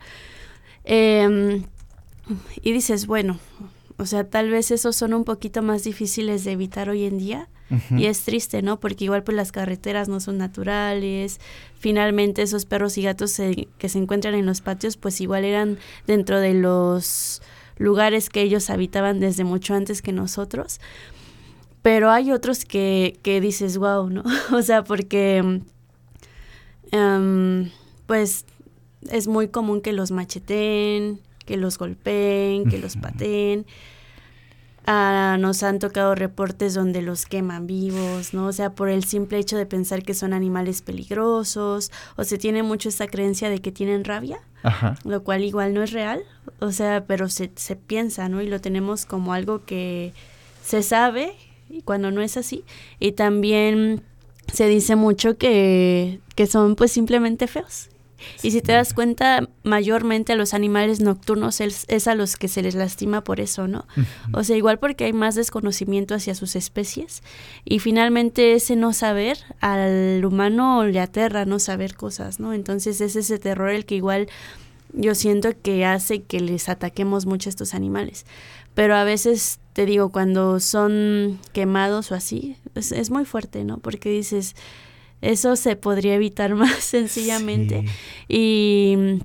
Em, 0.84 1.64
y 2.62 2.72
dices, 2.72 3.08
bueno, 3.08 3.40
o 3.98 4.06
sea, 4.06 4.24
tal 4.24 4.50
vez 4.50 4.72
esos 4.72 4.96
son 4.96 5.14
un 5.14 5.24
poquito 5.24 5.62
más 5.62 5.84
difíciles 5.84 6.44
de 6.44 6.54
evitar 6.54 6.90
hoy 6.90 7.06
en 7.06 7.18
día. 7.18 7.50
Y 7.96 8.08
es 8.08 8.24
triste, 8.24 8.64
¿no? 8.64 8.80
Porque 8.80 9.04
igual 9.04 9.24
pues 9.24 9.38
las 9.38 9.52
carreteras 9.52 10.10
no 10.10 10.20
son 10.20 10.40
naturales. 10.40 11.40
Finalmente 11.78 12.42
esos 12.42 12.66
perros 12.66 12.98
y 12.98 13.04
gatos 13.04 13.40
que 13.78 13.90
se 13.90 14.00
encuentran 14.00 14.34
en 14.34 14.48
los 14.48 14.62
patios 14.62 14.98
pues 14.98 15.22
igual 15.22 15.46
eran 15.46 15.78
dentro 16.08 16.40
de 16.40 16.56
los 16.56 17.44
lugares 17.78 18.30
que 18.30 18.42
ellos 18.42 18.72
habitaban 18.72 19.20
desde 19.20 19.44
mucho 19.44 19.76
antes 19.76 20.02
que 20.02 20.14
nosotros. 20.14 20.80
Pero 21.82 22.12
hay 22.12 22.32
otros 22.32 22.66
que, 22.66 23.20
que 23.24 23.40
dices, 23.42 23.78
wow, 23.78 24.10
¿no? 24.10 24.24
o 24.52 24.62
sea, 24.62 24.84
porque 24.84 25.62
em, 26.92 27.72
pues 28.06 28.46
es 29.10 29.28
muy 29.28 29.48
común 29.48 29.82
que 29.82 29.94
los 29.94 30.12
macheten, 30.12 31.20
que 31.46 31.58
los 31.58 31.78
golpeen, 31.78 32.70
que 32.70 32.78
los 32.78 32.98
pateen. 32.98 33.66
Ah, 34.86 35.38
nos 35.40 35.62
han 35.62 35.78
tocado 35.78 36.16
reportes 36.16 36.74
donde 36.74 37.02
los 37.02 37.26
queman 37.26 37.68
vivos, 37.68 38.34
¿no? 38.34 38.48
O 38.48 38.52
sea, 38.52 38.74
por 38.74 38.90
el 38.90 39.04
simple 39.04 39.38
hecho 39.38 39.56
de 39.56 39.66
pensar 39.66 40.02
que 40.04 40.16
son 40.16 40.34
animales 40.34 40.82
peligrosos, 40.82 41.92
o 42.16 42.24
se 42.24 42.38
tiene 42.38 42.64
mucho 42.64 42.90
esta 42.90 43.08
creencia 43.08 43.50
de 43.50 43.60
que 43.60 43.72
tienen 43.72 44.04
rabia, 44.04 44.40
lo 45.04 45.24
cual 45.24 45.44
igual 45.44 45.76
no 45.76 45.84
es 45.84 45.92
real, 45.92 46.24
o 46.60 46.72
sea, 46.72 47.06
pero 47.06 47.30
se, 47.30 47.52
se 47.56 47.76
piensa, 47.76 48.30
¿no? 48.30 48.42
Y 48.42 48.48
lo 48.48 48.62
tenemos 48.62 49.06
como 49.06 49.34
algo 49.34 49.64
que 49.64 50.14
se 50.64 50.82
sabe 50.82 51.36
y 51.70 51.82
cuando 51.82 52.12
no 52.12 52.22
es 52.22 52.38
así. 52.38 52.64
Y 53.00 53.14
también 53.14 54.02
se 54.52 54.68
dice 54.68 54.96
mucho 54.96 55.38
que, 55.38 56.20
que 56.36 56.48
son 56.48 56.76
pues 56.76 56.92
simplemente 56.92 57.48
feos 57.48 57.90
y 58.44 58.52
si 58.52 58.62
te 58.62 58.74
das 58.74 58.94
cuenta, 58.94 59.48
mayormente 59.64 60.34
a 60.34 60.36
los 60.36 60.54
animales 60.54 61.00
nocturnos 61.00 61.62
es, 61.62 62.08
a 62.08 62.16
los 62.16 62.36
que 62.38 62.48
se 62.48 62.62
les 62.62 62.76
lastima 62.76 63.24
por 63.24 63.40
eso, 63.40 63.68
¿no? 63.68 63.86
O 64.34 64.44
sea, 64.44 64.58
igual 64.58 64.80
porque 64.80 65.06
hay 65.06 65.14
más 65.14 65.36
desconocimiento 65.36 66.16
hacia 66.16 66.36
sus 66.36 66.56
especies. 66.56 67.22
Y 67.66 67.80
finalmente 67.80 68.54
ese 68.54 68.76
no 68.76 68.94
saber 68.94 69.38
al 69.60 70.24
humano 70.26 70.86
le 70.86 71.00
aterra 71.00 71.46
no 71.46 71.60
saber 71.60 71.96
cosas, 71.96 72.40
¿no? 72.40 72.54
Entonces 72.54 73.02
es 73.02 73.16
ese 73.16 73.40
terror 73.40 73.70
el 73.70 73.86
que 73.86 73.96
igual 73.96 74.28
yo 74.94 75.16
siento 75.16 75.50
que 75.62 75.86
hace 75.86 76.24
que 76.24 76.40
les 76.40 76.68
ataquemos 76.70 77.26
mucho 77.26 77.50
a 77.50 77.52
estos 77.52 77.74
animales. 77.74 78.26
Pero 78.74 78.96
a 78.96 79.04
veces, 79.04 79.60
te 79.80 79.86
digo, 79.86 80.10
cuando 80.10 80.60
son 80.60 81.40
quemados 81.54 82.12
o 82.12 82.16
así, 82.16 82.58
es, 82.76 82.92
es 82.92 83.12
muy 83.12 83.24
fuerte, 83.24 83.64
¿no? 83.64 83.78
Porque 83.78 84.10
dices 84.10 84.54
eso 85.22 85.56
se 85.56 85.78
podría 85.78 86.16
evitar 86.16 86.54
más 86.64 86.80
sencillamente. 86.80 87.86
Y 88.28 89.22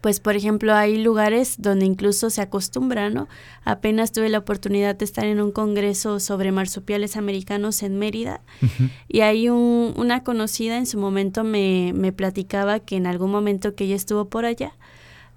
pues 0.00 0.18
por 0.18 0.34
ejemplo 0.34 0.72
hay 0.72 0.96
lugares 0.96 1.56
donde 1.58 1.84
incluso 1.84 2.30
se 2.30 2.40
acostumbra, 2.40 3.10
¿no? 3.10 3.28
Apenas 3.64 4.12
tuve 4.12 4.30
la 4.30 4.38
oportunidad 4.38 4.96
de 4.96 5.04
estar 5.04 5.26
en 5.26 5.42
un 5.42 5.52
congreso 5.52 6.20
sobre 6.20 6.52
marsupiales 6.52 7.18
americanos 7.18 7.82
en 7.82 7.98
Mérida 7.98 8.40
y 9.08 9.20
hay 9.20 9.50
un, 9.50 9.92
una 9.98 10.24
conocida 10.24 10.78
en 10.78 10.86
su 10.86 10.96
momento 10.96 11.44
me, 11.44 11.92
me 11.94 12.12
platicaba 12.12 12.80
que 12.80 12.96
en 12.96 13.06
algún 13.06 13.30
momento 13.30 13.74
que 13.74 13.84
ella 13.84 13.96
estuvo 13.96 14.30
por 14.30 14.46
allá 14.46 14.72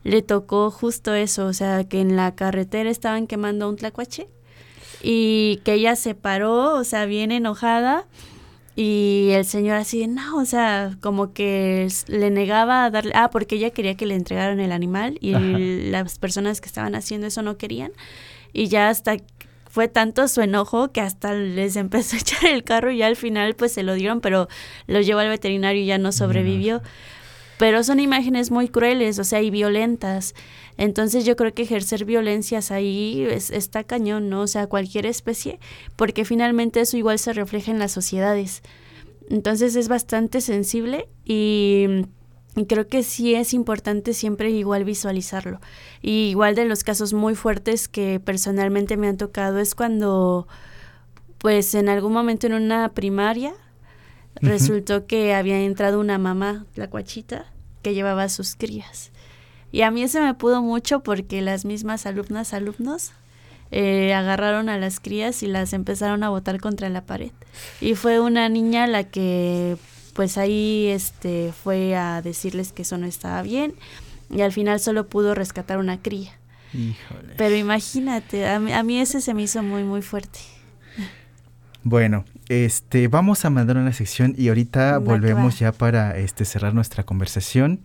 le 0.05 0.21
tocó 0.21 0.71
justo 0.71 1.13
eso, 1.13 1.47
o 1.47 1.53
sea 1.53 1.83
que 1.83 1.99
en 1.99 2.15
la 2.15 2.35
carretera 2.35 2.89
estaban 2.89 3.27
quemando 3.27 3.67
un 3.67 3.75
tlacuache 3.75 4.29
y 5.01 5.61
que 5.63 5.73
ella 5.73 5.95
se 5.95 6.15
paró, 6.15 6.75
o 6.75 6.83
sea, 6.83 7.05
bien 7.05 7.31
enojada 7.31 8.05
y 8.75 9.29
el 9.31 9.45
señor 9.45 9.77
así, 9.77 10.05
no, 10.07 10.37
o 10.37 10.45
sea, 10.45 10.97
como 10.99 11.31
que 11.31 11.87
le 12.07 12.29
negaba 12.29 12.83
a 12.83 12.89
darle, 12.89 13.13
ah, 13.15 13.29
porque 13.31 13.55
ella 13.55 13.69
quería 13.69 13.95
que 13.95 14.05
le 14.05 14.15
entregaran 14.15 14.59
el 14.59 14.73
animal 14.73 15.17
y 15.21 15.31
las 15.89 16.19
personas 16.19 16.59
que 16.59 16.67
estaban 16.67 16.93
haciendo 16.93 17.27
eso 17.27 17.41
no 17.41 17.57
querían. 17.57 17.93
Y 18.51 18.67
ya 18.67 18.89
hasta 18.89 19.17
fue 19.69 19.87
tanto 19.87 20.27
su 20.27 20.41
enojo 20.41 20.91
que 20.91 20.99
hasta 20.99 21.33
les 21.33 21.75
empezó 21.77 22.17
a 22.17 22.19
echar 22.19 22.45
el 22.45 22.63
carro 22.63 22.91
y 22.91 22.97
ya 22.97 23.07
al 23.07 23.15
final 23.15 23.55
pues 23.55 23.71
se 23.71 23.83
lo 23.83 23.93
dieron, 23.93 24.19
pero 24.19 24.49
lo 24.87 24.99
llevó 24.99 25.21
al 25.21 25.29
veterinario 25.29 25.81
y 25.81 25.85
ya 25.85 25.97
no 25.97 26.11
sobrevivió. 26.11 26.81
Pero 27.57 27.83
son 27.83 27.99
imágenes 27.99 28.51
muy 28.51 28.67
crueles, 28.67 29.17
o 29.19 29.23
sea, 29.23 29.41
y 29.41 29.49
violentas. 29.49 30.35
Entonces 30.77 31.25
yo 31.25 31.35
creo 31.35 31.53
que 31.53 31.63
ejercer 31.63 32.05
violencias 32.05 32.71
ahí 32.71 33.25
está 33.29 33.83
cañón, 33.83 34.29
¿no? 34.29 34.41
O 34.41 34.47
sea, 34.47 34.67
cualquier 34.67 35.05
especie, 35.05 35.59
porque 35.95 36.25
finalmente 36.25 36.81
eso 36.81 36.97
igual 36.97 37.17
se 37.17 37.33
refleja 37.33 37.71
en 37.71 37.79
las 37.79 37.93
sociedades. 37.93 38.61
Entonces 39.29 39.75
es 39.75 39.87
bastante 39.87 40.41
sensible 40.41 41.07
y, 41.23 42.05
creo 42.67 42.87
que 42.87 43.03
sí 43.03 43.35
es 43.35 43.53
importante 43.53 44.13
siempre 44.13 44.51
igual 44.51 44.83
visualizarlo. 44.83 45.59
Y 46.01 46.29
igual 46.29 46.55
de 46.55 46.65
los 46.65 46.83
casos 46.83 47.13
muy 47.13 47.35
fuertes 47.35 47.87
que 47.87 48.19
personalmente 48.19 48.97
me 48.97 49.07
han 49.07 49.17
tocado 49.17 49.59
es 49.59 49.75
cuando, 49.75 50.47
pues 51.37 51.73
en 51.73 51.89
algún 51.89 52.13
momento 52.13 52.47
en 52.47 52.53
una 52.53 52.89
primaria, 52.89 53.53
resultó 54.41 55.05
que 55.05 55.33
había 55.33 55.59
entrado 55.61 55.99
una 55.99 56.17
mamá, 56.17 56.65
la 56.75 56.89
cuachita, 56.89 57.45
que 57.81 57.93
llevaba 57.93 58.23
a 58.23 58.29
sus 58.29 58.55
crías. 58.55 59.11
Y 59.71 59.81
a 59.81 59.91
mí 59.91 60.07
se 60.07 60.21
me 60.21 60.33
pudo 60.33 60.61
mucho 60.61 61.01
porque 61.01 61.41
las 61.41 61.65
mismas 61.65 62.05
alumnas, 62.05 62.53
alumnos, 62.53 63.11
eh, 63.71 64.13
agarraron 64.13 64.69
a 64.69 64.77
las 64.77 64.99
crías 64.99 65.43
y 65.43 65.47
las 65.47 65.73
empezaron 65.73 66.23
a 66.23 66.29
botar 66.29 66.59
contra 66.59 66.89
la 66.89 67.05
pared. 67.05 67.31
Y 67.81 67.95
fue 67.95 68.19
una 68.19 68.47
niña 68.47 68.87
la 68.87 69.03
que 69.03 69.77
pues 70.13 70.37
ahí 70.37 70.87
este 70.87 71.51
fue 71.51 71.95
a 71.95 72.21
decirles 72.21 72.71
que 72.71 72.83
eso 72.83 72.97
no 72.97 73.05
estaba 73.05 73.41
bien 73.41 73.75
y 74.29 74.41
al 74.41 74.53
final 74.53 74.79
solo 74.79 75.07
pudo 75.07 75.35
rescatar 75.35 75.77
una 75.77 76.01
cría. 76.01 76.39
Pero 77.37 77.55
imagínate, 77.55 78.47
a 78.47 78.59
mí, 78.59 78.99
ese 78.99 79.21
se 79.21 79.33
me 79.33 79.43
hizo 79.43 79.63
muy 79.63 79.83
muy 79.83 80.01
fuerte. 80.01 80.39
Bueno, 81.87 82.25
este 82.49 83.07
vamos 83.07 83.45
a 83.45 83.51
mandar 83.51 83.77
una 83.77 83.93
sección 83.93 84.33
y 84.35 84.47
ahorita 84.47 84.97
volvemos 84.97 85.59
ya 85.59 85.71
para 85.71 86.17
este 86.17 86.43
cerrar 86.43 86.73
nuestra 86.73 87.03
conversación. 87.03 87.83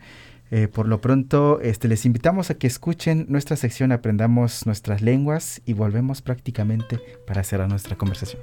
Eh, 0.50 0.68
por 0.68 0.88
lo 0.88 1.02
pronto, 1.02 1.60
este, 1.60 1.86
les 1.86 2.06
invitamos 2.06 2.48
a 2.48 2.54
que 2.54 2.66
escuchen 2.66 3.26
nuestra 3.28 3.56
sección 3.56 3.92
Aprendamos 3.92 4.64
nuestras 4.64 5.02
lenguas 5.02 5.60
y 5.66 5.74
volvemos 5.74 6.22
prácticamente 6.22 6.98
para 7.26 7.44
cerrar 7.44 7.68
nuestra 7.68 7.94
conversación. 7.96 8.40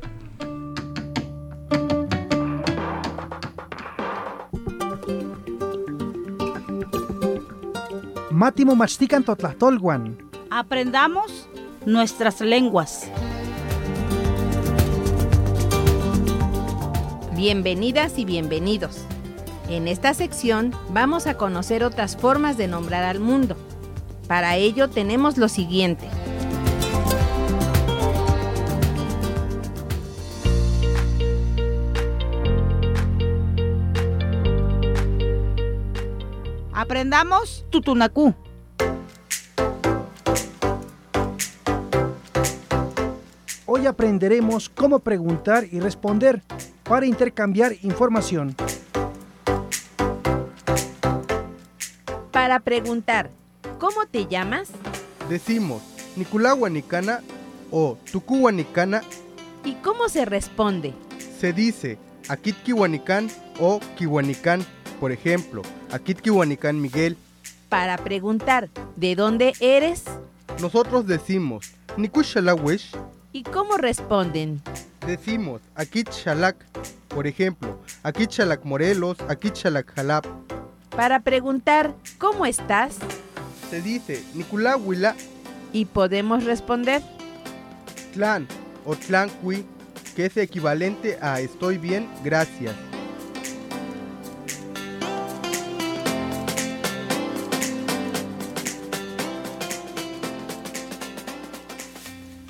Mátimo 8.30 8.76
Mastican 8.76 9.24
Tolguan. 9.24 10.20
Aprendamos 10.52 11.50
nuestras 11.88 12.42
lenguas. 12.42 13.10
Bienvenidas 17.38 18.18
y 18.18 18.26
bienvenidos. 18.26 19.06
En 19.70 19.88
esta 19.88 20.16
sección 20.16 20.74
vamos 20.90 21.28
a 21.28 21.38
conocer 21.38 21.84
otras 21.84 22.18
formas 22.18 22.58
de 22.58 22.68
nombrar 22.68 23.04
al 23.04 23.20
mundo. 23.20 23.56
Para 24.28 24.56
ello 24.56 24.90
tenemos 24.90 25.38
lo 25.38 25.48
siguiente. 25.48 26.10
Aprendamos 36.74 37.68
tutunacú. 37.70 38.34
Hoy 43.68 43.86
aprenderemos 43.86 44.70
cómo 44.70 44.98
preguntar 44.98 45.66
y 45.72 45.80
responder 45.80 46.42
para 46.88 47.06
intercambiar 47.06 47.74
información. 47.82 48.56
Para 52.32 52.60
preguntar, 52.60 53.30
¿Cómo 53.80 54.08
te 54.08 54.26
llamas? 54.26 54.70
Decimos 55.30 55.84
Nikulahuanicana 56.16 57.22
o 57.70 57.96
Tucuhuanicana. 58.12 59.04
¿Y 59.64 59.74
cómo 59.76 60.10
se 60.10 60.26
responde? 60.26 60.94
Se 61.40 61.54
dice 61.54 62.00
Akitkihuanicán 62.28 63.30
o 63.60 63.80
Kihuanicán. 63.98 64.66
Por 65.00 65.12
ejemplo, 65.12 65.62
Akitkihuanicán 65.92 66.82
Miguel. 66.82 67.18
Para 67.70 67.98
preguntar, 67.98 68.70
¿de 68.96 69.16
dónde 69.16 69.54
eres? 69.60 70.06
Nosotros 70.60 71.06
decimos 71.06 71.74
Nikushalawish. 71.98 72.96
¿Y 73.32 73.44
cómo 73.44 73.78
responden? 73.78 74.64
Decimos 75.08 75.62
Akit 75.74 76.10
Shalak. 76.12 76.58
Por 77.08 77.28
ejemplo, 77.28 77.80
Akit 78.04 78.30
Shalak 78.30 78.66
Morelos, 78.66 79.18
Akit 79.30 79.56
Shalak 79.56 79.96
Jalap. 79.96 80.26
Para 80.90 81.22
preguntar, 81.22 81.96
¿cómo 82.18 82.46
estás? 82.46 82.98
Se 83.70 83.82
dice 83.82 84.22
Nikulahuila 84.34 85.16
¿Y 85.72 85.86
podemos 85.86 86.44
responder? 86.44 87.02
Tlan 88.14 88.50
o 88.84 88.98
Tlancui, 88.98 89.66
que 90.14 90.26
es 90.26 90.36
equivalente 90.36 91.18
a 91.22 91.40
estoy 91.40 91.78
bien, 91.78 92.10
gracias. 92.26 92.76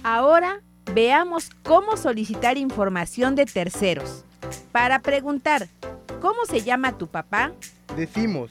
Ahora 0.01 0.61
veamos 0.97 1.51
cómo 1.61 1.95
solicitar 1.95 2.57
información 2.57 3.35
de 3.35 3.45
terceros. 3.45 4.23
Para 4.71 4.97
preguntar, 4.97 5.67
¿cómo 6.21 6.43
se 6.49 6.63
llama 6.63 6.97
tu 6.97 7.05
papá? 7.05 7.51
Decimos 7.95 8.49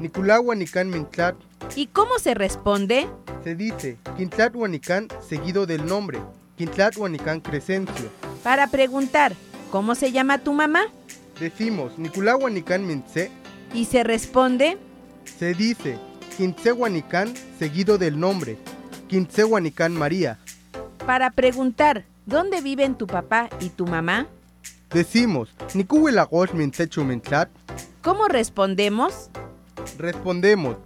Nikulahuanicán 0.00 0.88
Mintlat. 0.88 1.34
¿Y 1.76 1.88
cómo 1.88 2.18
se 2.18 2.32
responde? 2.32 3.06
Se 3.44 3.54
dice 3.54 3.98
Quintlathuanicán 4.16 5.08
seguido 5.20 5.66
del 5.66 5.84
nombre, 5.84 6.18
Quintlathuanicán 6.56 7.42
Crescencio. 7.42 8.08
Para 8.42 8.68
preguntar, 8.68 9.34
¿cómo 9.70 9.94
se 9.94 10.12
llama 10.12 10.38
tu 10.38 10.54
mamá? 10.54 10.84
Decimos 11.38 11.98
Nikulahuanicán 11.98 12.86
Mintse. 12.86 13.30
¿Y 13.74 13.84
se 13.84 14.02
responde? 14.02 14.78
Se 15.26 15.52
dice 15.52 15.98
Quintzehuanicán 16.38 17.34
seguido 17.58 17.98
del 17.98 18.18
nombre, 18.18 18.56
Quintzehuanicán 19.08 19.92
María. 19.92 20.38
Para 21.06 21.30
preguntar, 21.30 22.04
¿dónde 22.26 22.60
viven 22.60 22.94
tu 22.94 23.08
papá 23.08 23.48
y 23.60 23.70
tu 23.70 23.86
mamá? 23.86 24.28
Decimos. 24.90 25.52
¿Cómo 28.02 28.28
respondemos? 28.28 29.30
Respondemos 29.98 30.76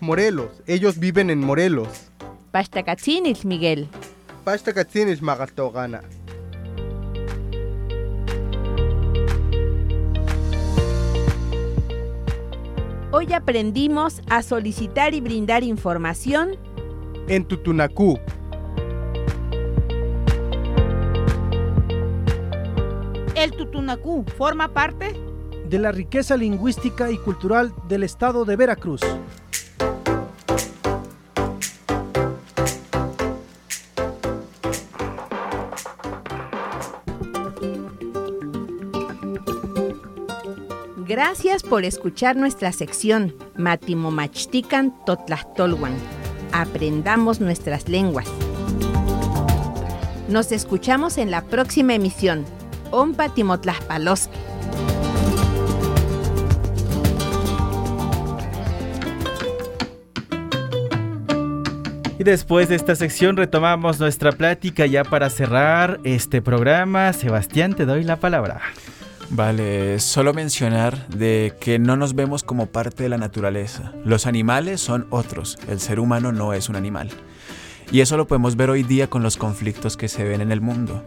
Morelos. 0.00 0.50
Ellos 0.66 0.98
viven 0.98 1.30
en 1.30 1.40
Morelos. 1.40 1.88
Pastacatzinish, 2.50 3.46
Miguel. 3.46 3.88
Pastacatzinish 4.44 5.22
Magaltogana. 5.22 6.02
Hoy 13.10 13.32
aprendimos 13.32 14.20
a 14.28 14.42
solicitar 14.42 15.14
y 15.14 15.20
brindar 15.20 15.62
información 15.62 16.56
En 17.28 17.44
Tutunacú. 17.46 18.18
Forma 24.36 24.68
parte 24.68 25.12
de 25.68 25.78
la 25.78 25.90
riqueza 25.90 26.36
lingüística 26.36 27.10
y 27.10 27.18
cultural 27.18 27.74
del 27.88 28.04
estado 28.04 28.44
de 28.44 28.54
Veracruz. 28.54 29.00
Gracias 40.96 41.62
por 41.64 41.84
escuchar 41.84 42.36
nuestra 42.36 42.70
sección 42.72 43.34
Matimomachtican 43.56 44.94
Totlachtolwan. 45.04 45.94
Aprendamos 46.52 47.40
nuestras 47.40 47.88
lenguas. 47.88 48.28
Nos 50.28 50.52
escuchamos 50.52 51.18
en 51.18 51.32
la 51.32 51.42
próxima 51.42 51.94
emisión. 51.94 52.44
Ompa 52.92 53.30
Timotlaspaloski. 53.30 54.38
Y 62.22 62.24
después 62.24 62.68
de 62.68 62.76
esta 62.76 62.94
sección 62.94 63.36
retomamos 63.36 63.98
nuestra 63.98 64.30
plática 64.30 64.86
ya 64.86 65.02
para 65.02 65.28
cerrar 65.28 65.98
este 66.04 66.40
programa. 66.40 67.12
Sebastián, 67.12 67.74
te 67.74 67.84
doy 67.84 68.04
la 68.04 68.20
palabra. 68.20 68.60
Vale, 69.30 69.98
solo 69.98 70.32
mencionar 70.32 71.08
de 71.08 71.54
que 71.58 71.80
no 71.80 71.96
nos 71.96 72.14
vemos 72.14 72.44
como 72.44 72.66
parte 72.66 73.02
de 73.02 73.08
la 73.08 73.18
naturaleza. 73.18 73.92
Los 74.04 74.26
animales 74.26 74.80
son 74.80 75.08
otros, 75.10 75.58
el 75.68 75.80
ser 75.80 75.98
humano 75.98 76.30
no 76.30 76.52
es 76.52 76.68
un 76.68 76.76
animal. 76.76 77.10
Y 77.90 78.02
eso 78.02 78.16
lo 78.16 78.28
podemos 78.28 78.54
ver 78.54 78.70
hoy 78.70 78.84
día 78.84 79.10
con 79.10 79.24
los 79.24 79.36
conflictos 79.36 79.96
que 79.96 80.06
se 80.06 80.22
ven 80.22 80.42
en 80.42 80.52
el 80.52 80.60
mundo. 80.60 81.04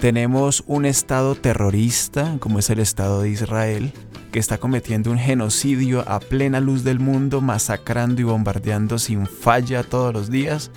Tenemos 0.00 0.62
un 0.66 0.84
estado 0.84 1.34
terrorista, 1.34 2.36
como 2.38 2.58
es 2.58 2.68
el 2.68 2.80
Estado 2.80 3.22
de 3.22 3.30
Israel, 3.30 3.92
que 4.30 4.38
está 4.38 4.58
cometiendo 4.58 5.10
un 5.10 5.18
genocidio 5.18 6.06
a 6.06 6.20
plena 6.20 6.60
luz 6.60 6.84
del 6.84 7.00
mundo, 7.00 7.40
masacrando 7.40 8.20
y 8.20 8.24
bombardeando 8.24 8.98
sin 8.98 9.26
falla 9.26 9.82
todos 9.82 10.12
los 10.12 10.30
días, 10.30 10.70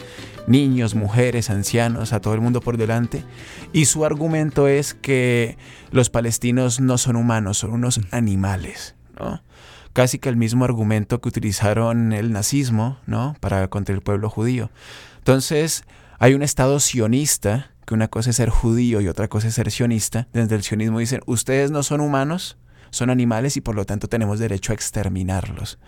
niños, 0.47 0.95
mujeres, 0.95 1.49
ancianos, 1.49 2.13
a 2.13 2.21
todo 2.21 2.33
el 2.33 2.39
mundo 2.39 2.61
por 2.61 2.77
delante. 2.77 3.25
Y 3.73 3.85
su 3.85 4.05
argumento 4.05 4.69
es 4.69 4.93
que 4.93 5.57
los 5.91 6.09
palestinos 6.09 6.79
no 6.79 6.97
son 6.97 7.17
humanos, 7.17 7.57
son 7.57 7.71
unos 7.71 7.99
animales, 8.11 8.95
¿no? 9.19 9.43
Casi 9.91 10.17
que 10.19 10.29
el 10.29 10.37
mismo 10.37 10.63
argumento 10.63 11.19
que 11.19 11.27
utilizaron 11.27 12.13
el 12.13 12.31
nazismo, 12.31 12.99
¿no? 13.05 13.35
Para 13.41 13.67
contra 13.67 13.93
el 13.93 14.01
pueblo 14.01 14.29
judío. 14.29 14.71
Entonces, 15.17 15.83
hay 16.19 16.35
un 16.35 16.41
Estado 16.41 16.79
sionista, 16.79 17.71
que 17.89 17.95
una 17.95 18.07
cosa 18.07 18.29
es 18.29 18.35
ser 18.35 18.49
judío 18.49 19.01
y 19.01 19.07
otra 19.07 19.27
cosa 19.27 19.47
es 19.47 19.55
ser 19.55 19.71
sionista. 19.71 20.27
Desde 20.31 20.53
el 20.55 20.61
sionismo 20.61 20.99
dicen, 20.99 21.21
ustedes 21.25 21.71
no 21.71 21.81
son 21.81 22.01
humanos, 22.01 22.59
son 22.91 23.09
animales 23.09 23.57
y 23.57 23.61
por 23.61 23.73
lo 23.73 23.83
tanto 23.85 24.07
tenemos 24.07 24.37
derecho 24.37 24.71
a 24.71 24.75
exterminarlos. 24.75 25.79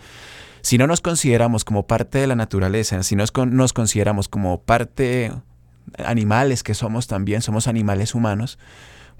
Si 0.64 0.80
no 0.80 0.88
nos 0.88 1.02
consideramos 1.02 1.64
como 1.64 1.86
parte 1.86 2.18
de 2.18 2.26
la 2.26 2.36
naturaleza, 2.36 3.04
si 3.04 3.16
con- 3.32 3.56
nos 3.56 3.74
consideramos 3.74 4.28
como 4.28 4.64
parte 4.64 5.32
animales 6.04 6.64
que 6.64 6.74
somos 6.74 7.06
también, 7.06 7.43
somos 7.43 7.68
animales 7.68 8.16
humanos, 8.16 8.58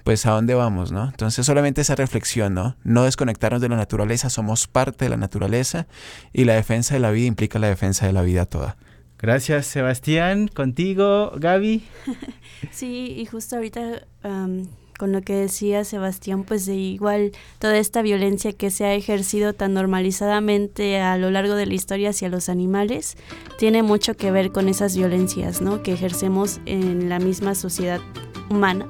pues 0.02 0.26
a 0.26 0.32
dónde 0.32 0.54
vamos, 0.54 0.90
¿no? 0.90 1.04
Entonces 1.04 1.46
solamente 1.46 1.82
esa 1.82 1.94
reflexión, 1.94 2.52
¿no? 2.54 2.76
No 2.82 3.04
desconectarnos 3.04 3.60
de 3.60 3.68
la 3.68 3.76
naturaleza, 3.76 4.28
somos 4.28 4.66
parte 4.66 5.04
de 5.04 5.10
la 5.10 5.16
naturaleza 5.16 5.86
y 6.32 6.46
la 6.46 6.54
defensa 6.54 6.94
de 6.94 7.00
la 7.00 7.12
vida 7.12 7.26
implica 7.26 7.60
la 7.60 7.68
defensa 7.68 8.06
de 8.06 8.12
la 8.12 8.22
vida 8.22 8.44
toda. 8.44 8.76
Gracias, 9.22 9.66
Sebastián. 9.66 10.48
Contigo, 10.48 11.32
Gaby. 11.36 11.82
Sí, 12.70 13.14
y 13.18 13.26
justo 13.26 13.56
ahorita 13.56 14.06
am, 14.22 14.68
con 14.96 15.10
lo 15.10 15.20
que 15.22 15.34
decía 15.34 15.84
Sebastián, 15.84 16.44
pues 16.44 16.64
de 16.64 16.76
igual 16.76 17.32
toda 17.58 17.76
esta 17.76 18.02
violencia 18.02 18.52
que 18.52 18.70
se 18.70 18.84
ha 18.84 18.94
ejercido 18.94 19.52
tan 19.52 19.74
normalizadamente 19.74 21.00
a 21.00 21.18
lo 21.18 21.30
largo 21.32 21.56
de 21.56 21.66
la 21.66 21.74
historia 21.74 22.10
hacia 22.10 22.28
los 22.28 22.48
animales, 22.48 23.16
tiene 23.58 23.82
mucho 23.82 24.16
que 24.16 24.30
ver 24.30 24.52
con 24.52 24.68
esas 24.68 24.96
violencias, 24.96 25.60
¿no? 25.60 25.82
Que 25.82 25.92
ejercemos 25.92 26.60
en 26.66 27.08
la 27.08 27.18
misma 27.18 27.56
sociedad 27.56 28.00
humana. 28.48 28.86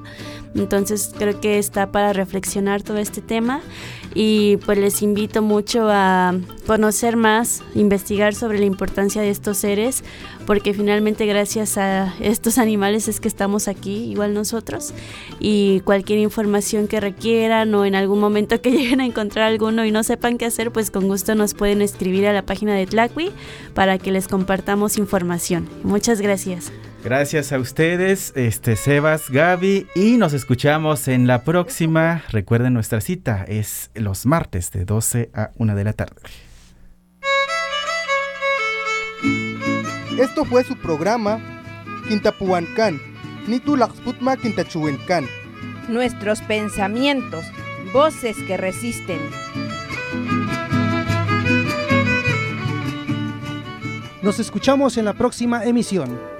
Entonces 0.55 1.11
creo 1.17 1.41
que 1.41 1.57
está 1.57 1.91
para 1.91 2.13
reflexionar 2.13 2.83
todo 2.83 2.97
este 2.97 3.21
tema 3.21 3.61
y 4.13 4.57
pues 4.57 4.77
les 4.77 5.01
invito 5.01 5.41
mucho 5.41 5.87
a 5.89 6.35
conocer 6.67 7.17
más, 7.17 7.63
investigar 7.75 8.35
sobre 8.35 8.59
la 8.59 8.65
importancia 8.65 9.21
de 9.21 9.29
estos 9.29 9.57
seres, 9.57 10.03
porque 10.45 10.73
finalmente 10.73 11.25
gracias 11.25 11.77
a 11.77 12.13
estos 12.19 12.57
animales 12.57 13.07
es 13.07 13.19
que 13.19 13.27
estamos 13.27 13.67
aquí, 13.67 14.11
igual 14.11 14.33
nosotros, 14.33 14.93
y 15.39 15.81
cualquier 15.81 16.19
información 16.19 16.87
que 16.87 16.99
requieran 16.99 17.73
o 17.75 17.85
en 17.85 17.95
algún 17.95 18.19
momento 18.19 18.61
que 18.61 18.71
lleguen 18.77 19.01
a 19.01 19.05
encontrar 19.05 19.47
alguno 19.47 19.85
y 19.85 19.91
no 19.91 20.03
sepan 20.03 20.37
qué 20.37 20.45
hacer, 20.45 20.71
pues 20.71 20.91
con 20.91 21.07
gusto 21.07 21.35
nos 21.35 21.53
pueden 21.53 21.81
escribir 21.81 22.27
a 22.27 22.33
la 22.33 22.45
página 22.45 22.75
de 22.75 22.85
Tlacui 22.85 23.31
para 23.73 23.97
que 23.97 24.11
les 24.11 24.27
compartamos 24.27 24.97
información. 24.97 25.67
Muchas 25.83 26.21
gracias. 26.21 26.71
Gracias 27.03 27.51
a 27.51 27.59
ustedes, 27.59 28.31
este 28.37 28.77
Sebas, 28.77 29.29
Gaby, 29.29 29.87
y 29.93 30.15
nos 30.15 30.31
escuchamos 30.31 31.09
en 31.09 31.27
la 31.27 31.43
próxima. 31.43 32.23
Recuerden 32.29 32.73
nuestra 32.73 33.01
cita, 33.01 33.43
es 33.45 33.91
los 33.93 34.25
martes 34.25 34.71
de 34.71 34.85
12 34.85 35.29
a 35.33 35.51
1 35.57 35.75
de 35.75 35.83
la 35.83 35.91
tarde. 35.91 36.21
Esto 40.17 40.45
fue 40.45 40.63
su 40.63 40.77
programa 40.77 41.41
Quintapuancán, 42.07 43.01
Nitulaxputma 43.49 44.37
Quintachuencán. 44.37 45.27
Nuestros 45.89 46.39
pensamientos, 46.41 47.43
voces 47.91 48.37
que 48.47 48.55
resisten. 48.55 49.19
Nos 54.21 54.39
escuchamos 54.39 54.95
en 54.95 55.03
la 55.03 55.13
próxima 55.13 55.65
emisión. 55.65 56.32